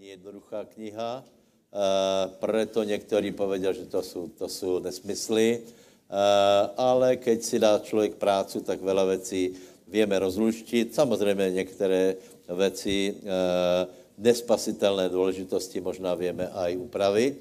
[0.00, 1.24] není jednoduchá kniha,
[2.40, 5.60] preto někteří povedia, že to jsou, to jsou nesmysly,
[6.76, 10.96] ale keď si dá člověk prácu, tak veľa věcí vieme rozluštit.
[10.96, 12.16] Samozřejmě některé
[12.48, 13.14] věci
[14.16, 17.36] nespasitelné důležitosti možná vieme aj upravit.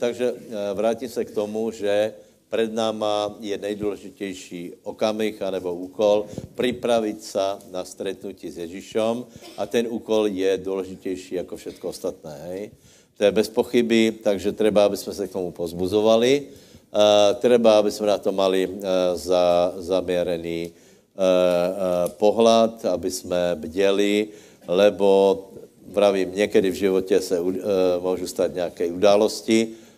[0.00, 0.34] Takže
[0.72, 2.16] vrátím se k tomu, že
[2.50, 9.24] před náma je nejdůležitější okamih anebo úkol připravit se na stretnutí s Ježíšem
[9.56, 12.34] a ten úkol je důležitější jako všetko ostatné.
[12.46, 12.70] Hej?
[13.16, 17.90] To je bez pochyby, takže třeba, aby jsme se k tomu pozbuzovali, uh, třeba, aby
[17.90, 18.82] jsme na to mali uh,
[19.14, 24.28] za, zaměřený uh, uh, pohled, aby jsme bděli,
[24.68, 25.38] lebo
[25.86, 27.54] vravím, někdy v životě se uh,
[28.02, 29.89] můžu stát nějaké události, Eh, eh,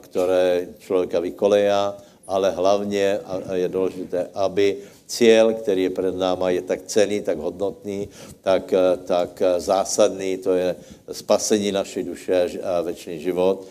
[0.00, 3.18] které člověka vykoleja, ale hlavně
[3.52, 8.08] je důležité, aby cíl, který je před náma, je tak cený, tak hodnotný,
[8.40, 10.76] tak, eh, tak zásadný, to je
[11.12, 13.66] spasení naší duše a věčný život,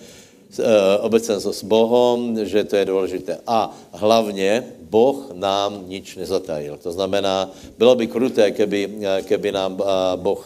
[1.02, 3.38] obecenstvo s Bohem, že to je důležité.
[3.48, 6.78] A hlavně Boh nám nič nezatajil.
[6.84, 8.90] To znamená, bylo by kruté, keby,
[9.26, 9.78] keby nám
[10.16, 10.46] Boh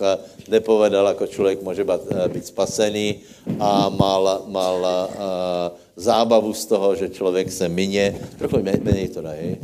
[0.50, 1.86] nepovedal, jako člověk může
[2.28, 3.16] být spasený
[3.60, 4.88] a mal, mal
[5.96, 9.58] zábavu z toho, že člověk se mině, trochu méně to dají,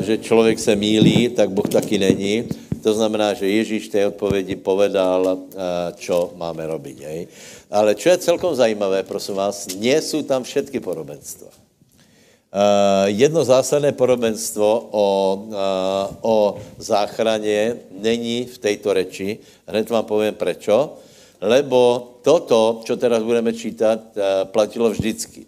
[0.00, 2.44] že člověk se mílí, tak Boh taky není.
[2.88, 5.44] To znamená, že Ježíš té odpovědi povedal,
[6.00, 6.98] čo máme robiť.
[7.04, 7.20] Hej.
[7.68, 11.52] Ale čo je celkom zajímavé, prosím vás, nie jsou tam všetky podobenstva.
[12.48, 16.36] Uh, jedno zásadné podobenstvo o, uh, o
[16.80, 19.36] záchraně není v této reči.
[19.68, 20.96] Hned vám povím prečo.
[21.44, 24.00] Lebo toto, čo teraz budeme čítat,
[24.50, 25.46] platilo vždycky.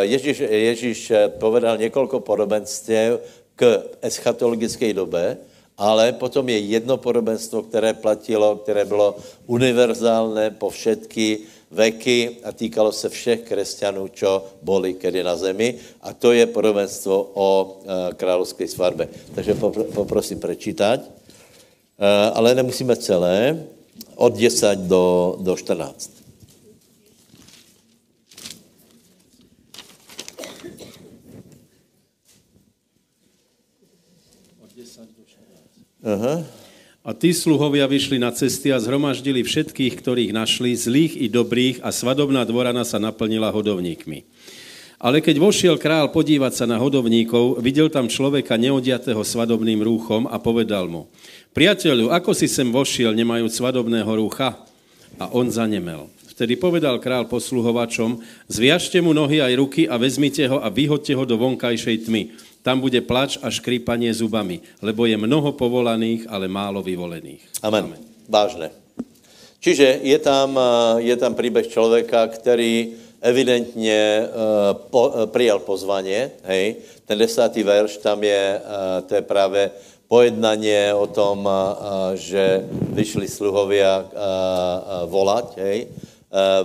[0.00, 3.18] Ježíš, Ježíš povedal několik podobenstv
[3.56, 5.36] k eschatologické době,
[5.78, 11.38] ale potom je jedno podobenstvo, které platilo, které bylo univerzálné po všetky
[11.72, 15.80] veky a týkalo se všech křesťanů, čo boli kedy na zemi.
[16.04, 19.08] A to je podobenstvo o e, královské svatbě.
[19.34, 19.54] Takže
[19.94, 21.00] poprosím prečítať.
[21.00, 21.08] E,
[22.36, 23.64] ale nemusíme celé.
[24.16, 26.21] Od 10 do, do 14.
[36.02, 36.42] Aha.
[37.02, 41.90] A tí sluhovia vyšli na cesty a zhromaždili všetkých, ktorých našli, zlých i dobrých a
[41.90, 44.22] svadobná dvorana sa naplnila hodovníkmi.
[45.02, 50.38] Ale keď vošiel král podívať sa na hodovníkov, videl tam človeka neodiatého svadobným rúchom a
[50.38, 51.10] povedal mu,
[51.50, 54.62] priateľu, ako si sem vošiel, nemajú svadobného rúcha?
[55.18, 56.06] A on zanemel.
[56.30, 61.26] Vtedy povedal král posluhovačom, zviažte mu nohy aj ruky a vezmite ho a vyhoďte ho
[61.26, 66.82] do vonkajšej tmy tam bude plač a škrípanie zubami, lebo je mnoho povolaných, ale málo
[66.82, 67.42] vyvolených.
[67.62, 67.90] Amen.
[67.90, 68.00] Amen.
[68.30, 68.70] Vážne.
[69.62, 76.30] Čiže je tam, eh, je tam příběh člověka, který evidentně uh, po, uh, přijal pozvanie,
[76.42, 76.76] hej.
[77.06, 79.70] Ten desátý verš, tam je, uh, to je právě
[80.10, 81.48] pojednanie o tom,
[82.14, 84.04] že vyšli sluhovia
[85.08, 85.88] volať, hej.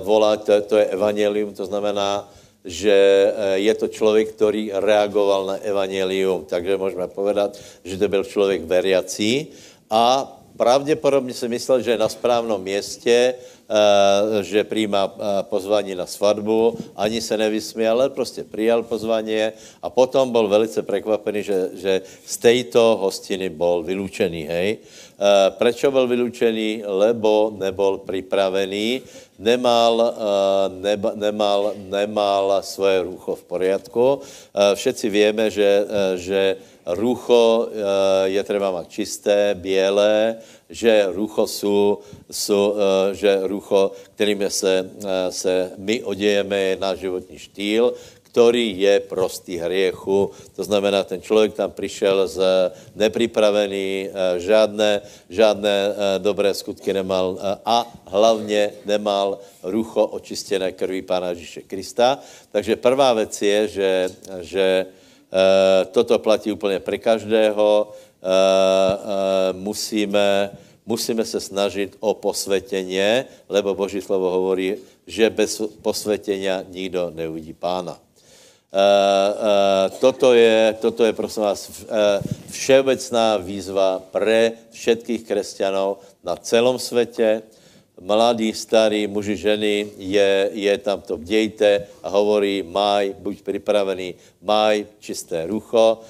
[0.04, 2.28] Volať, to, to je evangelium, to znamená,
[2.68, 6.46] že eh, je to člověk, který reagoval na evangelium.
[6.46, 9.48] Takže můžeme povedat, že to byl člověk veriací
[9.90, 16.06] a pravděpodobně si myslel, že je na správnom městě, eh, že přijímá eh, pozvání na
[16.06, 22.02] svatbu, ani se nevysměl, ale prostě přijal pozvání a potom byl velice překvapený, že, že
[22.26, 24.78] z této hostiny byl vylučený, hej.
[25.50, 26.84] Proč byl vylučený?
[26.86, 29.02] Lebo nebyl připravený
[29.40, 30.14] nemal, eh,
[30.82, 34.06] neba, nemal, nemal svoje rucho v poriadku.
[34.22, 36.42] Eh, všetci víme, že, eh, že
[36.88, 37.68] rucho
[38.32, 40.40] je třeba mít čisté, bělé,
[40.72, 42.00] že rucho jsou,
[42.32, 42.76] jsou
[43.12, 44.90] že rucho, kterým se,
[45.30, 47.92] se my odějeme, je náš životní štýl,
[48.38, 50.30] který je prostý hriechu.
[50.56, 52.38] To znamená, ten člověk tam přišel z
[52.96, 61.02] nepripravený, eh, žádné, žádné eh, dobré skutky nemal eh, a hlavně nemal rucho očistěné krví
[61.02, 62.22] Pána Ježíše Krista.
[62.54, 64.10] Takže prvá věc je, že,
[64.42, 64.86] že
[65.92, 67.92] toto platí úplně pro každého.
[69.52, 70.50] Musíme,
[70.86, 74.76] musíme se snažit o posvětěně, lebo Boží slovo hovorí,
[75.08, 78.07] že bez posvětění nikdo neuvidí pána.
[78.78, 78.84] Uh,
[79.34, 82.22] uh, toto, je, toto je, prosím vás, uh,
[82.54, 87.42] všeobecná výzva pre všetkých křesťanů na celom světě.
[87.98, 94.14] Mladí, starí, muži, ženy, je, je tam to bdějte a hovorí, maj, buď připravený,
[94.46, 96.06] maj čisté rucho.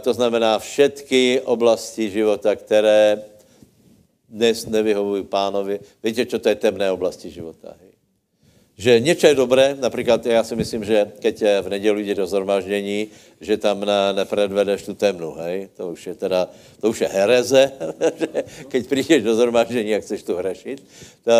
[0.00, 3.20] To znamená všetky oblasti života, které
[4.28, 5.80] dnes nevyhovují pánovi.
[6.00, 7.76] Víte, čo to je temné oblasti života.
[7.76, 7.89] Hej?
[8.80, 13.08] Že něco je dobré, například já si myslím, že keď v neděli jde do zhromaždění,
[13.40, 15.68] že tam ne, nepredvedeš tu temnu, hej?
[15.76, 16.48] To už je teda,
[16.80, 17.72] to už je hereze,
[18.68, 20.80] keď přijdeš do zhromaždění a chceš tu hřešit.
[21.24, 21.32] To,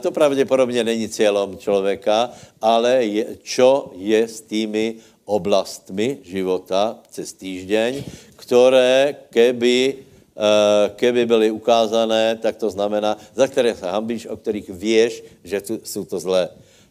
[0.00, 2.30] to pravděpodobně není cílem člověka,
[2.62, 8.04] ale je, čo je s tými oblastmi života cez týždeň,
[8.38, 10.06] které keby
[10.38, 15.60] Eh, keby byly ukázané, tak to znamená, za které se hambíš, o kterých věš, že
[15.60, 16.48] tu, jsou to zlé.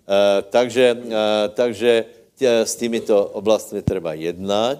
[0.07, 2.05] Eh, takže, eh, takže
[2.35, 4.79] tě, s týmito oblastmi treba jednať,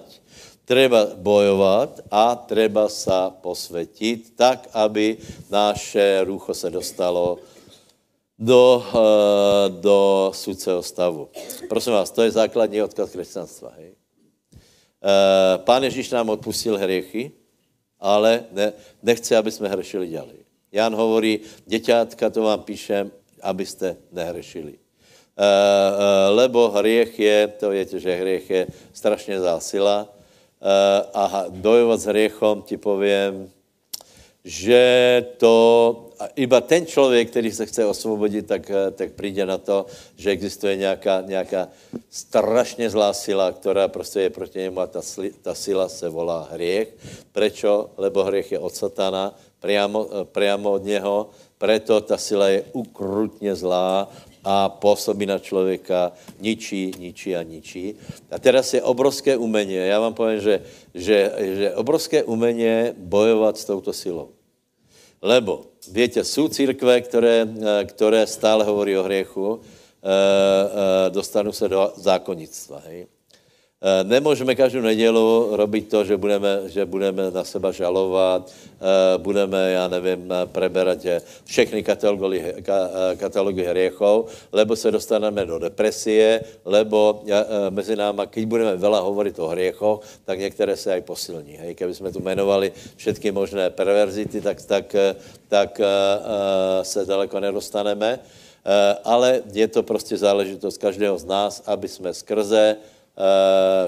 [0.64, 5.20] treba bojovat a treba sa posvětit tak, aby
[5.50, 7.38] naše rucho se dostalo
[8.38, 8.84] do,
[9.68, 11.28] do sudceho stavu.
[11.68, 13.72] Prosím vás, to je základní odkaz křesťanstva.
[13.76, 13.98] Hej?
[15.64, 17.32] Pán Ježíš nám odpustil hriechy,
[18.00, 18.72] ale ne,
[19.02, 20.38] nechce, aby jsme hrešili dělali.
[20.72, 23.10] Jan hovorí, děťátka, to vám píšem,
[23.42, 24.87] abyste nehrešili.
[25.38, 28.62] E, e, lebo hriech je, to víte, že hriech je
[28.92, 30.10] strašně zásila e,
[31.14, 33.46] a dojovat s hriechom ti povím,
[34.44, 34.82] že
[35.38, 35.54] to
[36.34, 39.86] iba ten člověk, který se chce osvobodit, tak, tak přijde na to,
[40.16, 41.68] že existuje nějaká, nějaká
[42.10, 45.00] strašně zlá sila, která prostě je proti němu a ta,
[45.42, 46.88] ta sila se volá hriech.
[47.32, 47.90] Prečo?
[47.96, 54.08] Lebo hriech je od satana, priamo, priamo od něho, preto ta sila je ukrutně zlá
[54.44, 57.94] a působí na člověka, ničí, ničí a ničí.
[58.30, 59.74] A teraz je obrovské umění.
[59.74, 60.62] Já vám povím, že,
[60.94, 64.28] že, že obrovské umění bojovat s touto silou.
[65.22, 67.48] Lebo, víte, jsou církve, které,
[67.84, 70.08] které stále hovorí o hriechu, eh,
[71.06, 72.82] eh, dostanu se do zákonnictva.
[72.86, 73.06] Hej?
[73.78, 79.70] Eh, nemůžeme každou nedělu robit to, že budeme, že budeme na seba žalovat, eh, budeme,
[79.70, 80.98] já nevím, eh, preberat
[81.44, 82.58] všechny katalogy,
[83.16, 87.22] katalogy hriechov, lebo se dostaneme do depresie, lebo
[87.70, 91.54] mezi náma, když budeme veľa hovorit o hriechoch, tak některé se aj posilní.
[91.62, 91.74] Hej.
[91.78, 94.96] Keby jsme tu jmenovali všetky možné perverzity, tak, tak,
[95.48, 95.80] tak
[96.82, 98.18] se daleko nedostaneme.
[99.04, 102.97] Ale je to prostě záležitost každého z nás, aby jsme skrze Eh,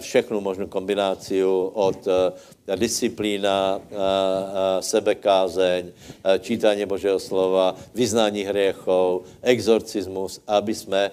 [0.00, 5.92] všechnu možnou kombinaci od eh, disciplína, eh, sebekázeň,
[6.40, 11.10] čítání Božího slova, vyznání hriechov, exorcismus, aby jsme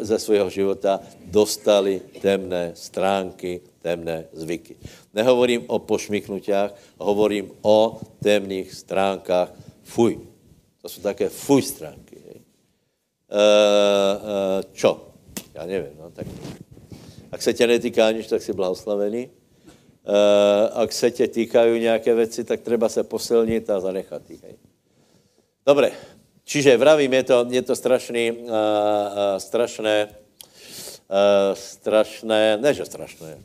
[0.00, 4.76] ze svého života dostali temné stránky, temné zvyky.
[5.14, 9.52] Nehovorím o pošmiknutiach, hovorím o temných stránkách.
[9.82, 10.20] Fuj.
[10.82, 12.16] To jsou také fuj stránky.
[13.28, 13.42] E,
[14.72, 15.08] čo?
[15.54, 16.26] Já nevím, no tak
[17.32, 19.30] ak se tě netýká nič, tak si blahoslavený.
[20.08, 20.14] Uh,
[20.72, 24.42] ak se tě týkají nějaké věci, tak treba se posilnit a zanechat ich.
[24.42, 24.56] Hej.
[25.66, 25.92] Dobre,
[26.44, 28.52] čiže vravím, je to, je to strašný, uh, uh,
[29.36, 33.38] strašné, uh, strašné, ne, že strašné,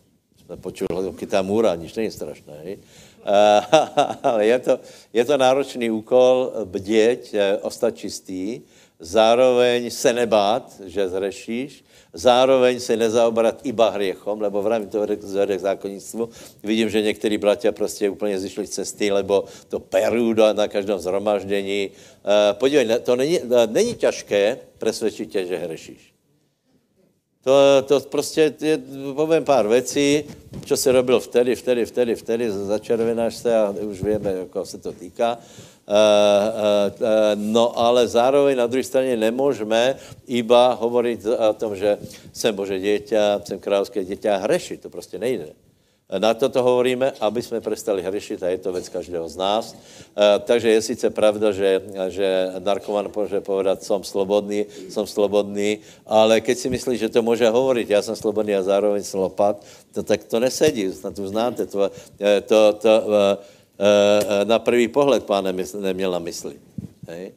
[0.45, 2.77] jsme počuli kytá můra, nič není strašné, hej.
[4.23, 4.79] Ale je to,
[5.13, 8.61] je to náročný úkol bděť, ostat čistý,
[8.99, 11.83] zároveň se nebát, že zrešíš,
[12.13, 16.29] zároveň se nezaobrat iba hriechom, lebo vravím to zvede k zákonnictvu.
[16.63, 21.89] Vidím, že některý bratia prostě úplně zišli z cesty, lebo to perú na každém zhromaždění.
[21.89, 26.13] Uh, podívej, to není, není těžké presvědčit tě, že hrešíš.
[27.43, 27.51] To,
[27.87, 28.79] to prostě, je,
[29.15, 30.23] povím pár věcí,
[30.65, 34.91] co se robil vtedy, vtedy, vtedy, vtedy, začervenáš se a už víme, jako se to
[34.91, 35.37] týká.
[37.35, 39.95] No ale zároveň na druhé straně nemůžeme
[40.27, 41.97] iba hovoriť o tom, že
[42.33, 44.81] jsem Bože dieťa, jsem královské dieťa a hrešiť.
[44.81, 45.51] To prostě nejde.
[46.13, 49.75] Na toto hovoríme, aby jsme prestali hřešit a je to věc každého z nás.
[50.45, 56.57] Takže je sice pravda, že, že narkoman může povedat, jsem slobodný, jsem slobodný, ale keď
[56.57, 60.23] si myslíš, že to může hovorit, já jsem slobodný a zároveň jsem lopat, to, tak
[60.23, 61.65] to nesedí, snad to znáte.
[61.65, 61.89] To,
[62.45, 62.93] to, to,
[64.43, 66.55] na prvý pohled pán neměl na mysli.
[67.07, 67.31] Hej?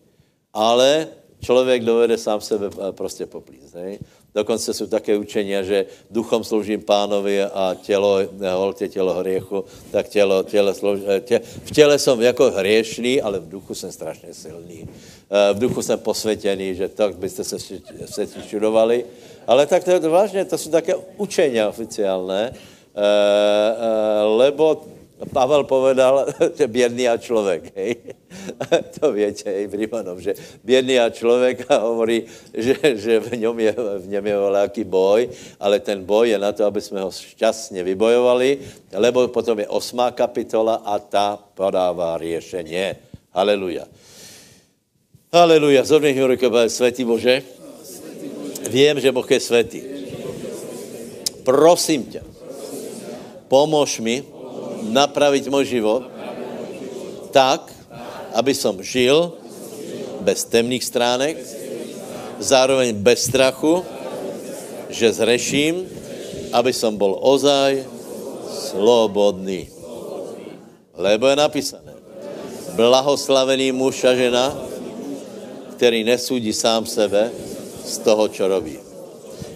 [0.52, 1.08] Ale
[1.40, 3.74] člověk dovede sám sebe prostě poplíst.
[3.74, 3.98] Hej?
[4.36, 8.18] Dokonce jsou také učení, že duchom sloužím pánovi a tělo,
[8.52, 13.40] holte tělo hriechu, tak tělo, tělo slouž, eh, tě, v těle jsem jako hriešný, ale
[13.40, 14.84] v duchu jsem strašně silný.
[14.84, 17.56] Eh, v duchu jsem posvětěný, že tak byste se,
[18.06, 19.04] se čudovali.
[19.46, 24.84] Ale tak to je vážně, to jsou také učení oficiálné, eh, lebo
[25.16, 27.96] Pavel povedal, že bědný a člověk, hej.
[29.00, 33.74] to větě, hej, Brimanov, že bědný a člověk a hovorí, že, že v něm je,
[33.98, 35.28] v něm je velký boj,
[35.60, 38.58] ale ten boj je na to, aby jsme ho šťastně vybojovali,
[38.92, 43.00] lebo potom je osmá kapitola a ta podává řešení.
[43.32, 43.88] Haleluja.
[45.32, 45.84] Haleluja.
[45.84, 47.42] Zovných ruku, svetý Bože.
[48.68, 49.80] Vím, že Boh je svetý.
[51.44, 52.20] Prosím tě,
[53.48, 54.35] pomož mi
[54.92, 56.02] napravit můj život
[57.30, 57.72] tak,
[58.32, 59.32] aby som žil
[60.24, 61.36] bez temných stránek,
[62.40, 63.84] zároveň bez strachu,
[64.88, 65.84] že zreším,
[66.52, 67.84] aby som bol ozaj
[68.72, 69.68] slobodný.
[70.96, 71.92] Lebo je napísané,
[72.72, 74.56] blahoslavený muž a žena,
[75.76, 77.28] který nesúdi sám sebe
[77.84, 78.80] z toho, čo robí.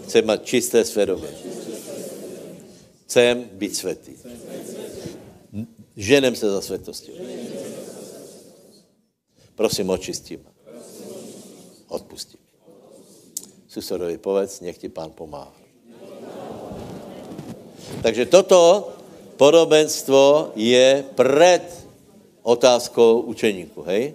[0.04, 1.32] Chce mať čisté svědomí.
[3.08, 4.12] Chcem být světý.
[6.00, 7.12] Ženem se za světostí.
[9.54, 10.40] Prosím, očistím.
[11.88, 12.40] Odpustím.
[13.68, 15.52] Susedovi povedz, nech ti pán pomáhá.
[18.02, 18.88] Takže toto
[19.36, 21.68] podobenstvo je před
[22.42, 24.14] otázkou učeníku, hej?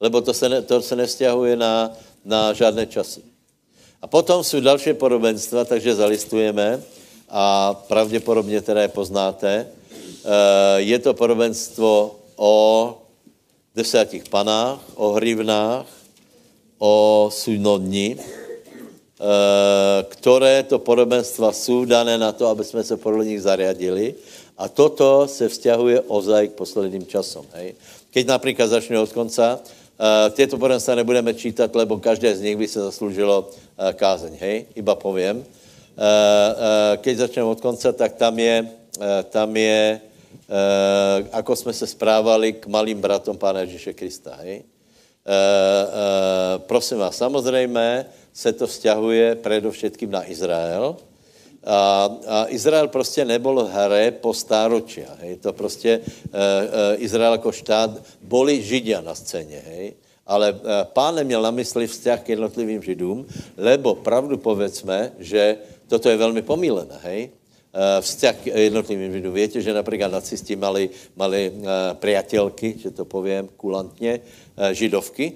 [0.00, 1.92] Lebo to se, ne, to se nevzťahuje na,
[2.24, 3.20] na žádné časy.
[4.02, 6.82] A potom jsou další podobenstva, takže zalistujeme
[7.28, 9.68] a pravděpodobně teda je poznáte.
[10.78, 12.54] Je to podobenstvo o
[13.74, 15.86] desátich panách, o hrivnách,
[16.82, 18.24] o sudnodní, eh,
[20.08, 24.14] které to podobenstva jsou dané na to, aby jsme se podle nich zariadili.
[24.58, 27.46] A toto se vzťahuje ozaj k posledním časom.
[27.54, 27.74] Hej.
[28.10, 32.68] Keď například začne od konca, uh, tyto podobenstva nebudeme čítat, lebo každé z nich by
[32.68, 33.48] se zasloužilo
[33.96, 34.36] kázeň.
[34.38, 35.40] Hej, iba povím.
[37.00, 38.68] Keď začneme od konca, tak tam je,
[39.32, 40.00] tam je
[40.52, 44.36] Eh, ako jsme se správali k malým bratom Pána Ježíše Krista.
[44.44, 44.60] Hej?
[44.60, 50.96] E, e, prosím vás, samozřejmě se to vzťahuje předovšetkým na Izrael.
[51.64, 55.08] A, a Izrael prostě nebyl hre po stáročia.
[55.20, 55.36] Hej?
[55.36, 56.00] To prostě e,
[56.32, 57.90] e, Izrael jako štát,
[58.22, 59.62] boli Židia na scéně.
[59.66, 59.94] Hej?
[60.26, 60.54] Ale
[60.92, 65.56] pán neměl na mysli vzťah k jednotlivým Židům, lebo pravdu povedzme, že
[65.88, 66.98] toto je velmi pomílené.
[67.02, 67.30] Hej?
[67.72, 69.34] Eh, vzťah k jednotlivým Židům.
[69.34, 75.32] Víte, že například nacisti mali, mali uh, priateľky, že to povím kulantně, uh, židovky.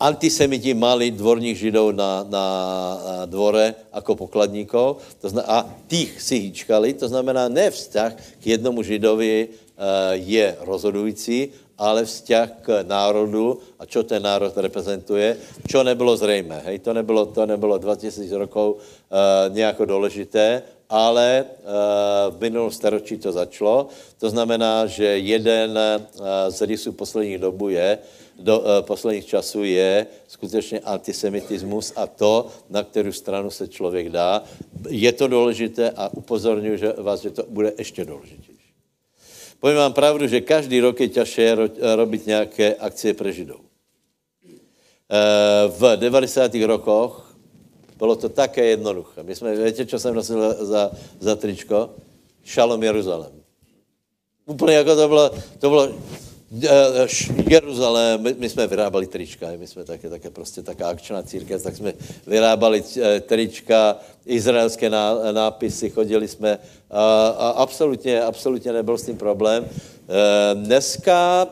[0.00, 2.46] Antisemiti mali dvorních židov na, na
[3.26, 5.02] dvore jako pokladníkov
[5.46, 9.50] a tých si hýčkali, to znamená ne vzťah k jednomu židovi
[10.14, 15.38] je rozhodující, ale vzťah k národu a čo ten národ reprezentuje,
[15.70, 16.62] čo nebylo zřejmé.
[16.66, 23.16] Hej, to nebylo, to nebylo 2000 rokov uh, nějako důležité, ale uh, v minulém staročí
[23.16, 23.88] to začalo.
[24.18, 27.98] To znamená, že jeden uh, z rysů posledních dobů je,
[28.38, 34.42] do uh, posledních časů je skutečně antisemitismus a to, na kterou stranu se člověk dá.
[34.88, 38.57] Je to důležité a upozorňuji že vás, že to bude ještě důležitější.
[39.60, 41.56] Povím vám pravdu, že každý rok je těžké
[41.96, 43.60] robit nějaké akcie pre Židov.
[45.10, 46.54] Eh, v 90.
[46.66, 47.36] rokoch
[47.98, 49.22] bylo to také jednoduché.
[49.22, 51.90] My jsme, víte, co jsem nosil za, za tričko?
[52.44, 53.32] Šalom Jeruzalém.
[54.46, 55.88] Úplně jako to bylo, to bylo
[57.48, 61.92] Jeruzalém, my, jsme vyrábali trička, my jsme také, také prostě taká akčná církev, tak jsme
[62.26, 66.58] vyrábali eh, trička, izraelské ná, nápisy, chodili jsme
[66.90, 69.68] a, a absolutně, absolutně nebyl s tím problém.
[69.68, 71.46] Eh, dneska,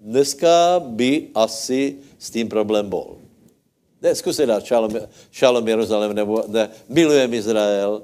[0.00, 3.16] dneska by asi s tím problém byl.
[4.02, 4.92] Ne, zkusej dát šalom,
[5.30, 8.02] šalom Jeruzalém, nebo ne, milujem Izrael,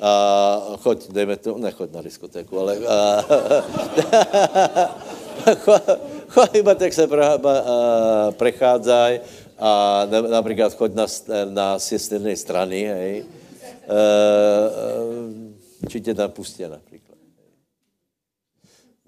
[0.00, 3.24] a choď, dejme to, nechoď na diskotéku, ale a,
[6.28, 7.08] choď iba tak se
[8.30, 9.20] prechádzaj
[9.58, 11.06] a například choď na,
[11.44, 13.24] na sjestrné strany, hej, e,
[15.84, 17.18] e, či tě tam pustí například.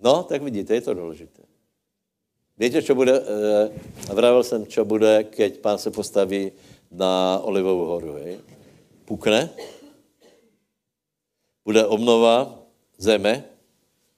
[0.03, 1.43] No, tak vidíte, je to důležité.
[2.59, 3.25] Víte, co bude, e,
[4.15, 6.53] vravil jsem, co bude, keď pán se postaví
[6.91, 8.39] na Olivovou horu, hej?
[9.05, 9.51] Pukne,
[11.69, 12.65] bude obnova
[12.97, 13.45] zeme,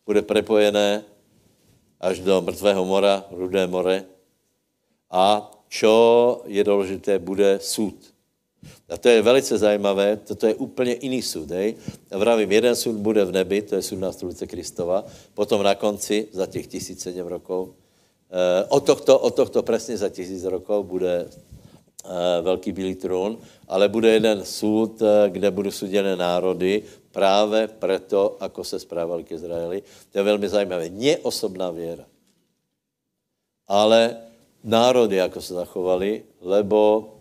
[0.06, 1.02] bude prepojené
[1.98, 4.06] až do mrtvého mora, rudé more.
[5.10, 5.94] A čo
[6.46, 7.98] je důležité, bude soud.
[8.86, 11.50] A to je velice zajímavé, toto je úplně jiný soud.
[11.50, 11.74] Hej?
[12.14, 15.02] Vravím, jeden soud bude v nebi, to je soud na stolice Kristova,
[15.34, 17.74] potom na konci, za těch 1007 rokov,
[18.30, 21.26] eh, od tohto, od tohto přesně za tisíc rokov bude
[22.04, 23.38] Eh, velký bílý trůn,
[23.68, 29.32] ale bude jeden soud, eh, kde budou suděné národy právě proto, ako se správali k
[29.32, 29.82] Izraeli.
[30.12, 30.88] To je velmi zajímavé.
[30.88, 32.06] Nie osobná věra,
[33.68, 34.16] ale
[34.64, 37.14] národy, jako se zachovali, lebo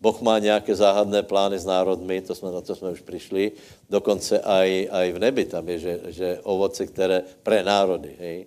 [0.00, 3.52] Boh má nějaké záhadné plány s národmi, to jsme, na to jsme už přišli,
[3.90, 8.46] dokonce aj, aj v nebi tam je, že, že ovoce, které pre národy, hej,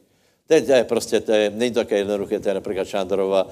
[0.49, 3.51] To je, prostě, to je, není to také jednoduché, to je například Šándorova uh,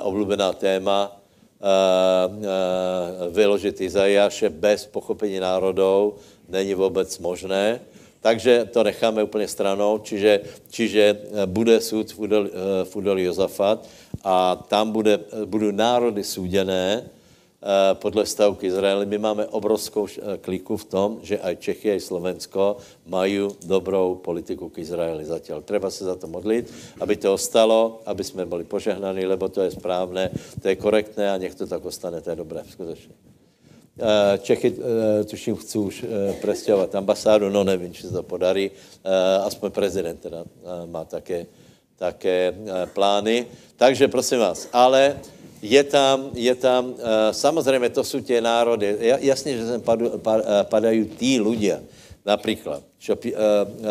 [0.00, 6.16] oblíbená téma, uh, uh, vyložit Izajáše bez pochopení národů
[6.48, 7.80] není vůbec možné.
[8.20, 12.50] Takže to necháme úplně stranou, čiže, čiže bude soud v údolí,
[12.84, 13.86] v údolí Jozafat
[14.24, 17.06] a tam bude, budou národy súděné,
[17.66, 19.06] Eh, podle stavu Izraeli.
[19.06, 22.78] My máme obrovskou eh, kliku v tom, že aj Čechy, aj Slovensko
[23.10, 25.66] mají dobrou politiku k Izraeli zatím.
[25.66, 29.74] Treba se za to modlit, aby to ostalo, aby jsme byli požehnaní, lebo to je
[29.74, 30.30] správné,
[30.62, 33.35] to je korektné a nech to tak ostane, to je dobré, skutečně.
[33.96, 34.76] Eh, Čechy,
[35.24, 36.04] tuším, chci už
[36.40, 38.70] prestěhovat ambasádu, no nevím, či se to podarí,
[39.44, 40.44] aspoň prezident teda
[40.86, 41.46] má také,
[41.96, 42.52] také
[42.92, 43.46] plány.
[43.76, 45.16] Takže prosím vás, ale
[45.62, 46.94] je tam, je tam,
[47.32, 49.82] samozřejmě to jsou tě národy, jasně, že sem
[50.68, 51.80] padají tí ľudia,
[52.26, 53.16] například, čo,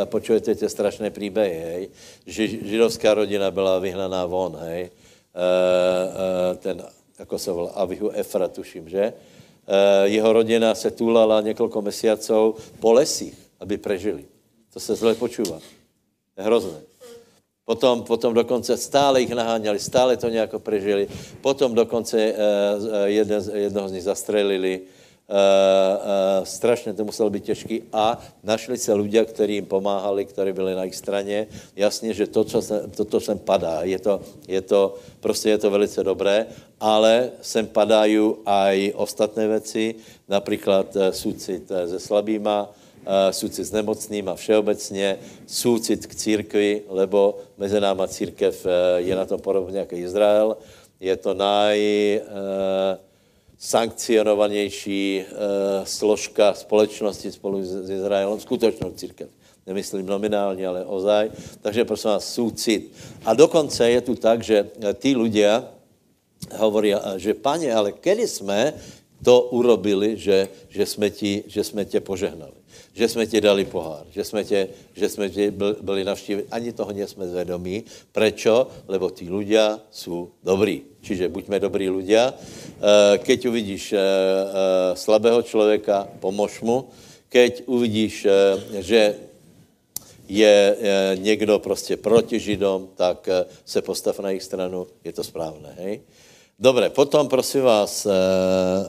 [0.06, 1.84] počujete tie strašné příběhy, hej,
[2.30, 4.94] že židovská rodina byla vyhnaná von, hej,
[6.62, 6.84] ten,
[7.20, 9.14] jako se volá, Avihu Efra, tuším, že,
[10.04, 14.26] jeho rodina se túlala několik měsíců po lesích, aby prežili.
[14.74, 15.60] To se zle počúva.
[16.38, 16.82] Hrozné.
[17.66, 21.08] Potom, potom dokonce stále jich naháňali, stále to nějak prežili.
[21.42, 22.38] Potom dokonce uh,
[23.06, 24.82] jeden, jednoho z nich zastrelili.
[25.26, 30.52] Uh, uh, strašně to muselo být těžký a našli se lidé, kteří jim pomáhali, kteří
[30.52, 31.48] byli na jejich straně.
[31.76, 35.58] Jasně, že to, co sem, to, to sem padá, je to, je to, prostě je
[35.58, 36.46] to velice dobré,
[36.80, 39.96] ale sem padají i ostatné věci,
[40.30, 42.70] například uh, sucit se slabýma,
[43.06, 48.70] Eh, súcit s nemocným a všeobecně, súcit k církvi, lebo mezi náma církev eh,
[49.06, 50.58] je na tom podobně jako Izrael.
[51.00, 52.24] Je to naj eh,
[53.58, 55.24] sankcionovanější
[55.84, 59.30] složka společnosti spolu s Izraelem, skutečnou církev.
[59.68, 61.32] Nemyslím nominálně, ale ozaj.
[61.62, 62.94] Takže prosím vás, súcit.
[63.26, 64.70] A dokonce je tu tak, že
[65.02, 65.66] tí ľudia
[66.54, 68.74] hovorí, že pane, ale kedy jsme
[69.26, 74.08] to urobili, že, že, jsme ti, že jsme tě požehnali že jsme ti dali pohár,
[74.12, 76.48] že jsme tě, že jsme tě byli navštívit.
[76.52, 77.84] Ani toho nejsme zvedomí.
[78.12, 78.72] Prečo?
[78.88, 80.82] Lebo tí ľudia jsou dobrý.
[81.04, 82.32] Čiže buďme dobrý ľudia.
[82.32, 86.88] Eh, keď uvidíš eh, eh, slabého člověka, pomož mu.
[87.30, 88.28] Keď uvidíš,
[88.80, 89.16] že
[90.30, 90.78] je
[91.16, 93.30] někdo prostě proti Židom, tak
[93.66, 95.76] se postav na jejich stranu, je to správné.
[95.78, 96.02] Hej?
[96.56, 98.08] Dobré, potom prosím vás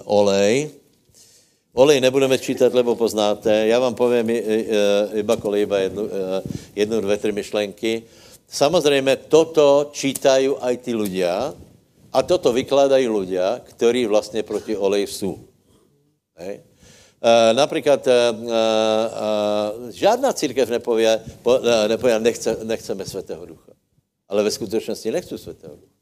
[0.06, 0.70] olej.
[1.74, 3.50] Olej nebudeme čítat, lebo poznáte.
[3.66, 4.30] Já vám povím
[5.12, 6.08] iba kolíba jednu,
[6.76, 8.02] jednu, dvě, tři myšlenky.
[8.48, 11.54] Samozřejmě toto čítají aj ty ľudia
[12.12, 15.38] a toto vykládají ľudia, kteří vlastně proti oleji jsou.
[16.36, 16.60] Hej.
[17.52, 18.08] Například
[19.90, 23.72] žádná církev nepově, po, nepově nechce, nechceme svatého ducha.
[24.28, 25.95] Ale ve skutečnosti nechci svatého ducha.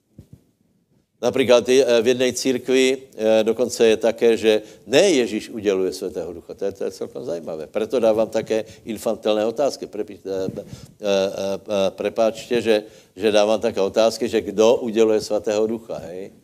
[1.25, 2.85] Například eh, v jedné církvi
[3.17, 6.53] eh, dokonce je také, že ne Ježíš uděluje svatého ducha.
[6.55, 7.65] To je, to je celkem zajímavé.
[7.67, 9.89] Proto dávám také infantilné otázky.
[9.89, 10.05] Eh,
[11.97, 12.77] prepáčte, že,
[13.17, 15.97] že dávám také otázky, že kdo uděluje svatého ducha.
[16.05, 16.37] Hej?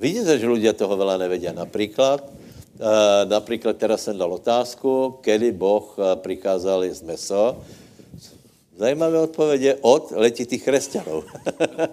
[0.00, 1.56] Vidíte, že lidé toho veľa nevedia.
[1.56, 2.20] Například,
[3.24, 7.56] například teraz jsem dal otázku, kedy Boh přikázal jíst meso
[8.76, 11.24] Zajímavé odpověď od letitých křesťanů.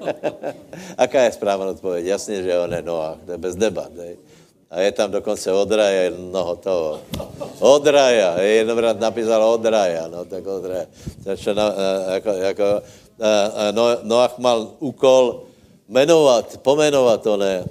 [0.97, 2.05] Aká je správná odpověď?
[2.05, 3.87] Jasně, že on je Noach, to je bez debat.
[3.95, 4.19] Ne?
[4.67, 6.99] A je tam dokonce odraja jednoho toho.
[7.59, 10.85] Odraja, jednokrát napísal odraja, no tak odraja.
[11.23, 13.29] Takže na, e, jako, jako e,
[13.69, 15.47] e, no, Noach mal úkol
[15.87, 17.63] menovat, pomenovat ne,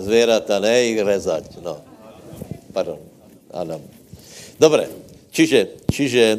[0.00, 1.44] zvěrata, ne jich rezať.
[1.62, 1.78] No.
[2.72, 2.98] Pardon,
[3.54, 3.80] ano.
[4.58, 4.88] Dobré,
[5.30, 6.38] čiže, čiže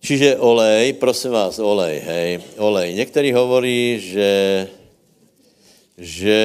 [0.00, 2.94] Čiže olej, prosím vás, olej, hej, olej.
[2.94, 4.32] Některý hovorí, že,
[5.98, 6.40] že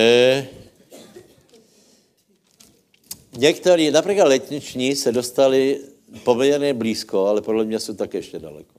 [3.38, 5.80] některý, například letniční, se dostali
[6.24, 8.76] poměrně blízko, ale podle mě jsou také ještě daleko.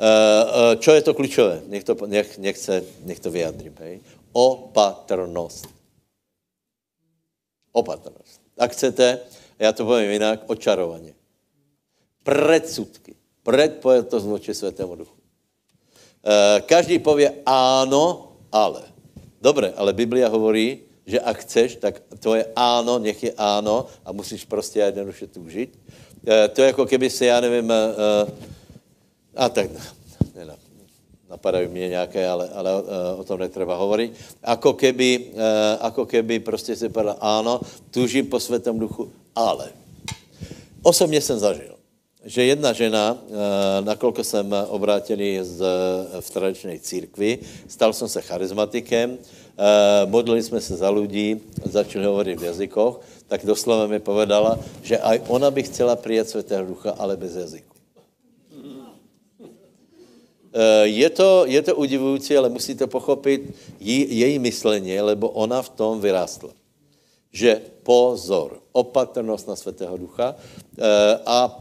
[0.00, 1.62] Uh, uh, čo je to klíčové?
[1.66, 3.74] Nech to, nech, nech, se, nech to vyjadrím.
[3.80, 4.00] Hej.
[4.32, 5.68] Opatrnost.
[7.72, 8.40] Opatrnost.
[8.58, 9.18] A chcete,
[9.58, 11.14] já to povím jinak, očarovaně.
[12.22, 15.16] Predsudky predpojatost voči Světému Duchu.
[16.24, 18.82] E, každý pově ano, ale.
[19.40, 24.44] Dobře, ale Biblia hovorí, že ak chceš, tak tvoje áno, nech je áno a musíš
[24.44, 25.78] prostě jednoduše túžit.
[26.26, 27.76] E, to je jako keby se, já nevím, e,
[29.36, 29.80] a tak, ne,
[31.30, 32.70] napadají mě nějaké, ale, ale
[33.16, 34.12] o tom netreba hovorit.
[34.42, 35.30] Ako keby,
[35.80, 39.70] ako keby prostě si povedal, áno, tužím po světém duchu, ale.
[40.82, 41.79] Osobně jsem zažil
[42.24, 43.16] že jedna žena,
[43.80, 45.64] nakolko jsem obrátený z,
[46.20, 49.18] v tradičnej církvi, stal jsem se charizmatikem,
[50.06, 55.22] modlili jsme se za lidí, začali hovorit v jazykoch, tak doslova mi povedala, že aj
[55.28, 57.76] ona by chcela přijat Svatého Ducha, ale bez jazyku.
[60.82, 66.00] Je to, je to udivující, ale musíte pochopit jí, její myšlení, lebo ona v tom
[66.00, 66.50] vyrástla
[67.30, 70.69] že pozor, opatrnost na Svatého Ducha eh,
[71.26, 71.60] a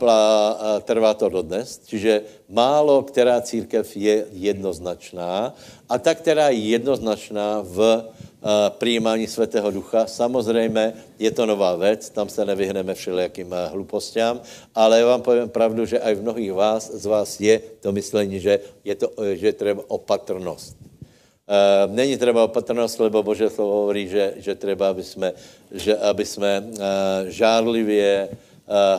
[0.81, 1.81] trvá to dodnes.
[1.85, 5.53] Čiže málo která církev je jednoznačná
[5.89, 10.07] a ta, která je jednoznačná v eh, přijímání Svatého Ducha.
[10.07, 14.41] Samozřejmě je to nová věc, tam se nevyhneme všelijakým eh, hlupostiam,
[14.75, 18.59] ale vám povím pravdu, že aj v mnohých vás, z vás je to myšlení, že
[18.83, 20.77] je to, že treba opatrnost.
[21.49, 25.33] Uh, není třeba opatrnost, lebo Bože slovo hovorí, že, že třeba, aby jsme,
[25.71, 26.77] že, aby jsme uh,
[27.25, 28.29] žárlivě,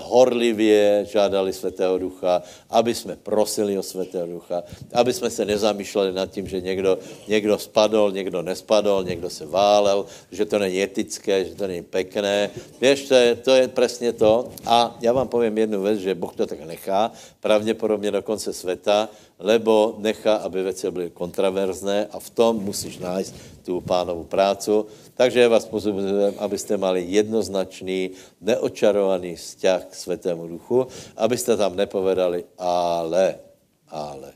[0.03, 6.31] horlivě žádali Svatého Ducha, aby jsme prosili o Svatého Ducha, aby jsme se nezamýšleli nad
[6.31, 11.55] tím, že někdo, někdo spadl, někdo nespadl, někdo se válel, že to není etické, že
[11.55, 12.51] to není pekné.
[12.81, 14.49] Víš, to je, to je přesně to.
[14.67, 19.09] A já vám povím jednu věc, že Boh to tak nechá, pravděpodobně do konce světa,
[19.41, 24.87] lebo nechá, aby věci byly kontraverzné a v tom musíš nájsť tu pánovu prácu.
[25.17, 33.41] Takže vás pozbuzujem, abyste mali jednoznačný, neočarovaný vzťah k Světému Duchu, abyste tam nepovedali ale,
[33.89, 34.33] ale.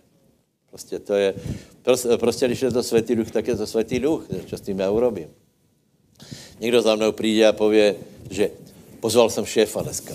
[0.70, 1.34] Prostě to je,
[1.82, 4.80] prostě, prostě když je to Světý Duch, tak je to Světý Duch, čo s tím
[4.80, 5.28] já urobím.
[6.60, 7.96] Někdo za mnou přijde a pově,
[8.30, 8.50] že
[9.00, 10.14] pozval jsem šéfa dneska.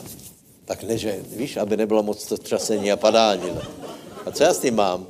[0.65, 3.45] Tak neže, víš, aby nebylo moc třasení a padání.
[3.45, 3.61] Ne?
[4.29, 5.07] A co já s tím mám?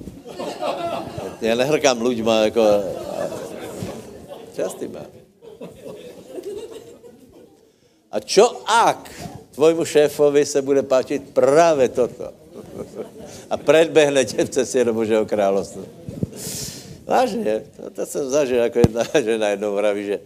[1.41, 2.63] Já nehrkám ľuďma, jako...
[4.55, 5.11] Co já s tím mám?
[8.11, 9.11] A čo ak
[9.51, 12.31] tvojmu šéfovi se bude páčit právě toto?
[13.49, 15.83] A předbehne tě v cestě do Božího království.
[17.05, 20.19] Vážně, to, to jsem zažil, jako jedna žena jednou vraví, že,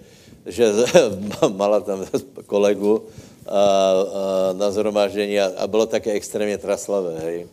[0.45, 0.71] že
[1.49, 2.05] mala tam
[2.45, 3.03] kolegu
[3.47, 7.47] a, a, na zhromáždění a, a bylo také extrémně traslavé, hej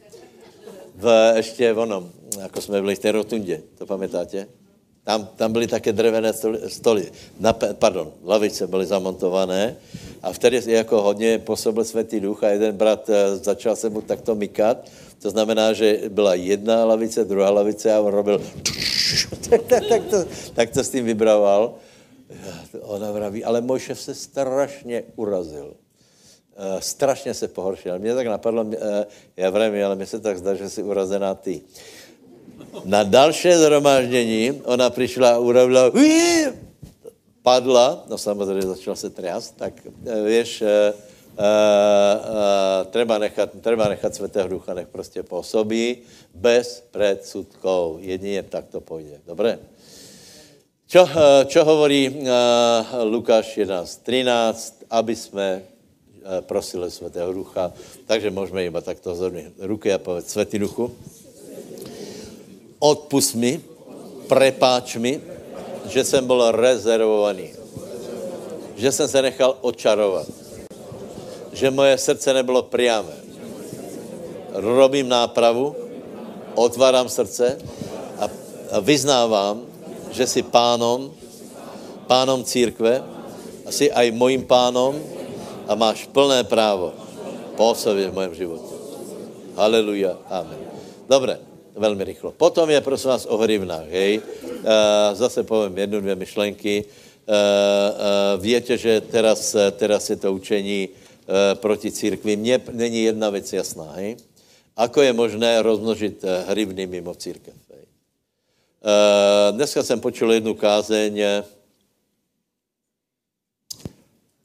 [1.01, 2.11] v, ještě onom,
[2.41, 4.47] jako jsme byli v té rotundě, to pamětáte?
[5.05, 9.77] Tam, tam byly také drevené stoly, stoly na, pardon, lavice byly zamontované
[10.23, 14.35] a vtedy jako hodně působil světý duch a jeden brat uh, začal se mu takto
[14.35, 14.91] mykat,
[15.23, 18.39] to znamená, že byla jedna lavice, druhá lavice a on robil
[19.51, 21.75] tak, tak, tak, to, tak to s tím vybrával.
[22.81, 25.75] Ona vraví, ale můj šef se strašně urazil.
[26.61, 27.99] Uh, strašně se pohoršil.
[27.99, 28.75] Mě tak napadlo, uh,
[29.37, 31.61] já vrem, ale mě se tak zdá, že jsi urazená ty.
[32.85, 35.93] Na další zhromáždění ona přišla a urobila,
[37.43, 43.89] padla, no samozřejmě začala se triast, tak uh, víš, uh, uh, uh, treba, nechat, treba
[43.89, 45.97] nechat Svatého Ducha, nech prostě působí
[46.35, 48.01] bez predsudkov.
[48.01, 49.21] Jedině tak to půjde.
[49.27, 49.59] Dobré?
[50.91, 51.09] Čo,
[51.47, 52.27] čo hovorí uh,
[53.07, 54.91] Lukáš 11.13?
[54.91, 55.70] Aby jsme Eh,
[56.41, 57.73] prosili Svatého Ducha.
[58.07, 60.93] Takže můžeme iba takto zhodnit ruky a povedz, Svatý Duchu,
[62.79, 63.61] odpust mi,
[64.29, 65.21] prepáč mi,
[65.89, 67.51] že jsem byl rezervovaný,
[68.77, 70.27] že jsem se nechal očarovat,
[71.53, 73.13] že moje srdce nebylo priame.
[74.55, 75.75] Robím nápravu,
[76.55, 77.59] otvárám srdce
[78.19, 78.31] a,
[78.81, 79.63] vyznávám,
[80.11, 81.11] že jsi pánom,
[82.07, 83.03] pánom církve,
[83.67, 84.99] a jsi aj mojím pánom,
[85.71, 86.91] a máš plné právo
[87.55, 88.75] působit v mém životě.
[89.55, 90.19] Haleluja.
[90.27, 90.59] Amen.
[91.07, 91.39] Dobré,
[91.79, 92.35] velmi rychlo.
[92.35, 94.19] Potom je prosím vás o hrivnách, hej.
[94.19, 96.85] Uh, zase povím jednu, dvě myšlenky.
[96.85, 96.91] Uh,
[97.31, 100.89] uh, víte, že teraz, teraz je to učení
[101.55, 102.37] proti církvi.
[102.37, 104.17] Mně není jedna věc jasná, hej.
[104.77, 107.55] Ako je možné rozmnožit hrivny mimo církev?
[107.71, 107.85] Hej?
[109.53, 111.23] Dneska jsem počul jednu kázeň,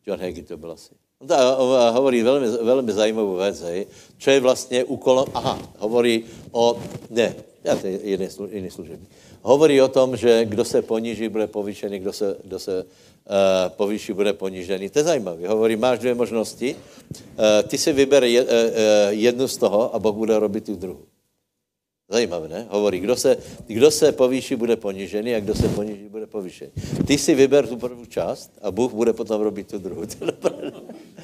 [0.06, 1.05] John Hagee to byl asi.
[1.20, 3.88] On hovorí velmi, velmi zajímavou věc, hej.
[4.18, 6.78] Čo je vlastně úkolem, aha, hovorí o,
[7.10, 8.00] ne, já to je
[8.52, 9.08] jiný, služební.
[9.42, 12.90] Hovorí o tom, že kdo se poníží, bude povýšený, kdo se, kdo se uh,
[13.70, 14.90] povýší, bude ponížený.
[14.90, 15.48] To je zajímavé.
[15.48, 18.50] Hovorí, máš dvě možnosti, uh, ty si vyber je, uh,
[19.10, 21.06] jednu z toho a Boh bude robit tu druhou.
[22.10, 22.68] Zajímavé, ne?
[22.70, 23.38] Hovorí, kdo se,
[23.68, 26.72] kdo se povýší, bude ponížený a kdo se poníží, bude povýšený.
[27.08, 30.06] Ty si vyber tu první část a Bůh bude potom robit tu druhou.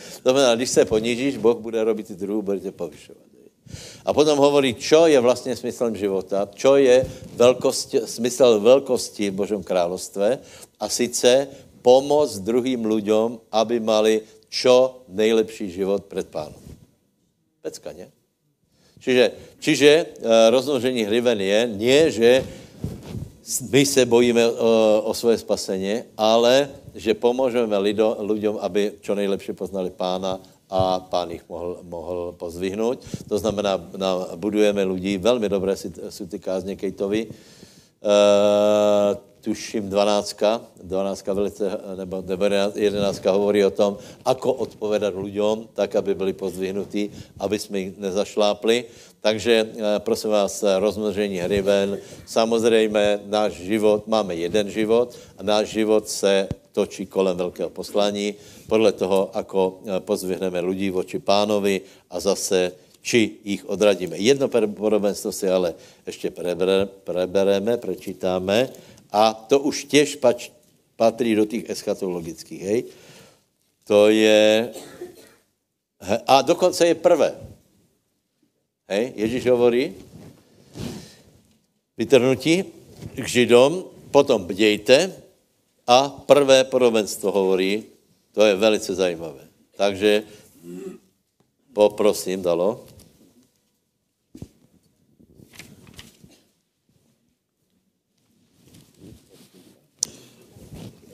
[0.02, 3.22] To znamená, když se ponížíš, Bůh bude robit tu druhou, bude tě povyšovat.
[4.06, 9.64] A potom hovorí, čo je vlastně smyslem života, čo je velkosti, smysl velkosti v Božom
[9.64, 10.40] královstve
[10.80, 11.48] a sice
[11.82, 16.62] pomoc druhým lidem, aby mali čo nejlepší život před pánom.
[17.62, 18.12] Pecka, ne?
[19.02, 19.32] Čiže,
[19.62, 20.06] čiže e,
[20.50, 22.30] rozmnožení hriven je, nie, že
[23.70, 24.54] my se bojíme o,
[25.06, 30.40] o svoje spasení, ale že pomůžeme lido, lidem, aby čo nejlepší poznali pána
[30.72, 33.04] a pán jich mohl, mohl pozvihnout.
[33.28, 33.78] To znamená,
[34.36, 35.76] budujeme lidi, velmi dobré
[36.10, 37.28] jsou ty kázně Kejtovi.
[39.42, 40.38] Tuším 12,
[40.84, 41.66] 12 velice,
[41.98, 47.80] nebo, nebo 11 hovorí o tom, ako odpovedat lidem, tak, aby byli pozdvihnutí, aby jsme
[47.80, 48.86] jich nezašlápli.
[49.22, 51.98] Takže eh, prosím vás, rozmnožení hriven.
[52.26, 58.36] Samozřejmě náš život, máme jeden život a náš život se točí kolem velkého poslání,
[58.70, 64.18] podle toho, ako eh, pozvihneme lidí voči pánovi a zase či jich odradíme.
[64.18, 65.74] Jedno podobenstvo si ale
[66.06, 66.30] ještě
[67.04, 68.70] prebereme, prečítáme
[69.12, 70.50] a to už těž pač,
[70.96, 72.84] patří do těch eschatologických, hej.
[73.84, 74.74] To je...
[76.28, 77.36] A dokonce je prvé.
[78.90, 79.96] Hej, Ježíš hovorí,
[81.98, 82.64] vytrhnutí
[83.16, 85.14] k Židom, potom bdějte
[85.88, 87.84] a prvé podobenstvo hovorí,
[88.34, 89.48] to je velice zajímavé.
[89.78, 90.24] Takže
[91.74, 92.84] poprosím, dalo.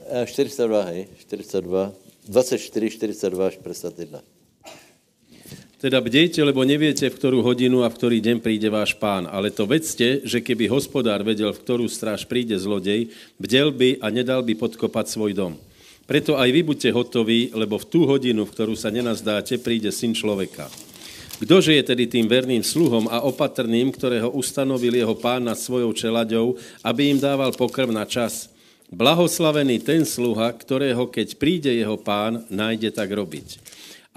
[0.08, 1.92] 42, hej, 42,
[2.28, 4.24] 24, 42 až 51.
[5.78, 9.30] Teda bdejte, lebo neviete, v ktorú hodinu a v ktorý deň príde váš pán.
[9.30, 14.10] Ale to vedzte, že keby hospodár vedel, v ktorú stráž príde zlodej, bdel by a
[14.10, 15.54] nedal by podkopať svoj dom.
[16.10, 20.18] Preto aj vy buďte hotoví, lebo v tú hodinu, v ktorú sa nenazdáte, príde syn
[20.18, 20.66] človeka.
[21.38, 26.58] Kdože je tedy tým verným sluhom a opatrným, ktorého ustanovil jeho pán nad svojou čelaďou,
[26.82, 28.50] aby im dával pokrm na čas–
[28.88, 33.60] Blahoslavený ten sluha, ktorého keď príde jeho pán, nájde tak robiť.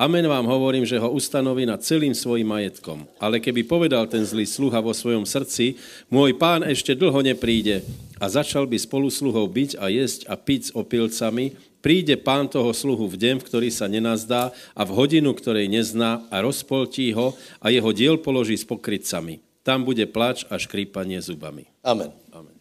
[0.01, 3.05] Amen vám hovorím, že ho ustanoví nad celým svojim majetkom.
[3.21, 5.77] Ale keby povedal ten zlý sluha vo svojom srdci,
[6.09, 7.85] môj pán ešte dlho nepríde
[8.17, 11.53] a začal by spolu sluhov byť a jesť a piť s opilcami,
[11.85, 16.25] príde pán toho sluhu v deň, v ktorý sa nenazdá a v hodinu, ktorej nezná
[16.33, 19.45] a rozpoltí ho a jeho diel položí s pokrytcami.
[19.61, 21.69] Tam bude plač a škrípanie zubami.
[21.85, 22.09] Amen.
[22.33, 22.60] Amen.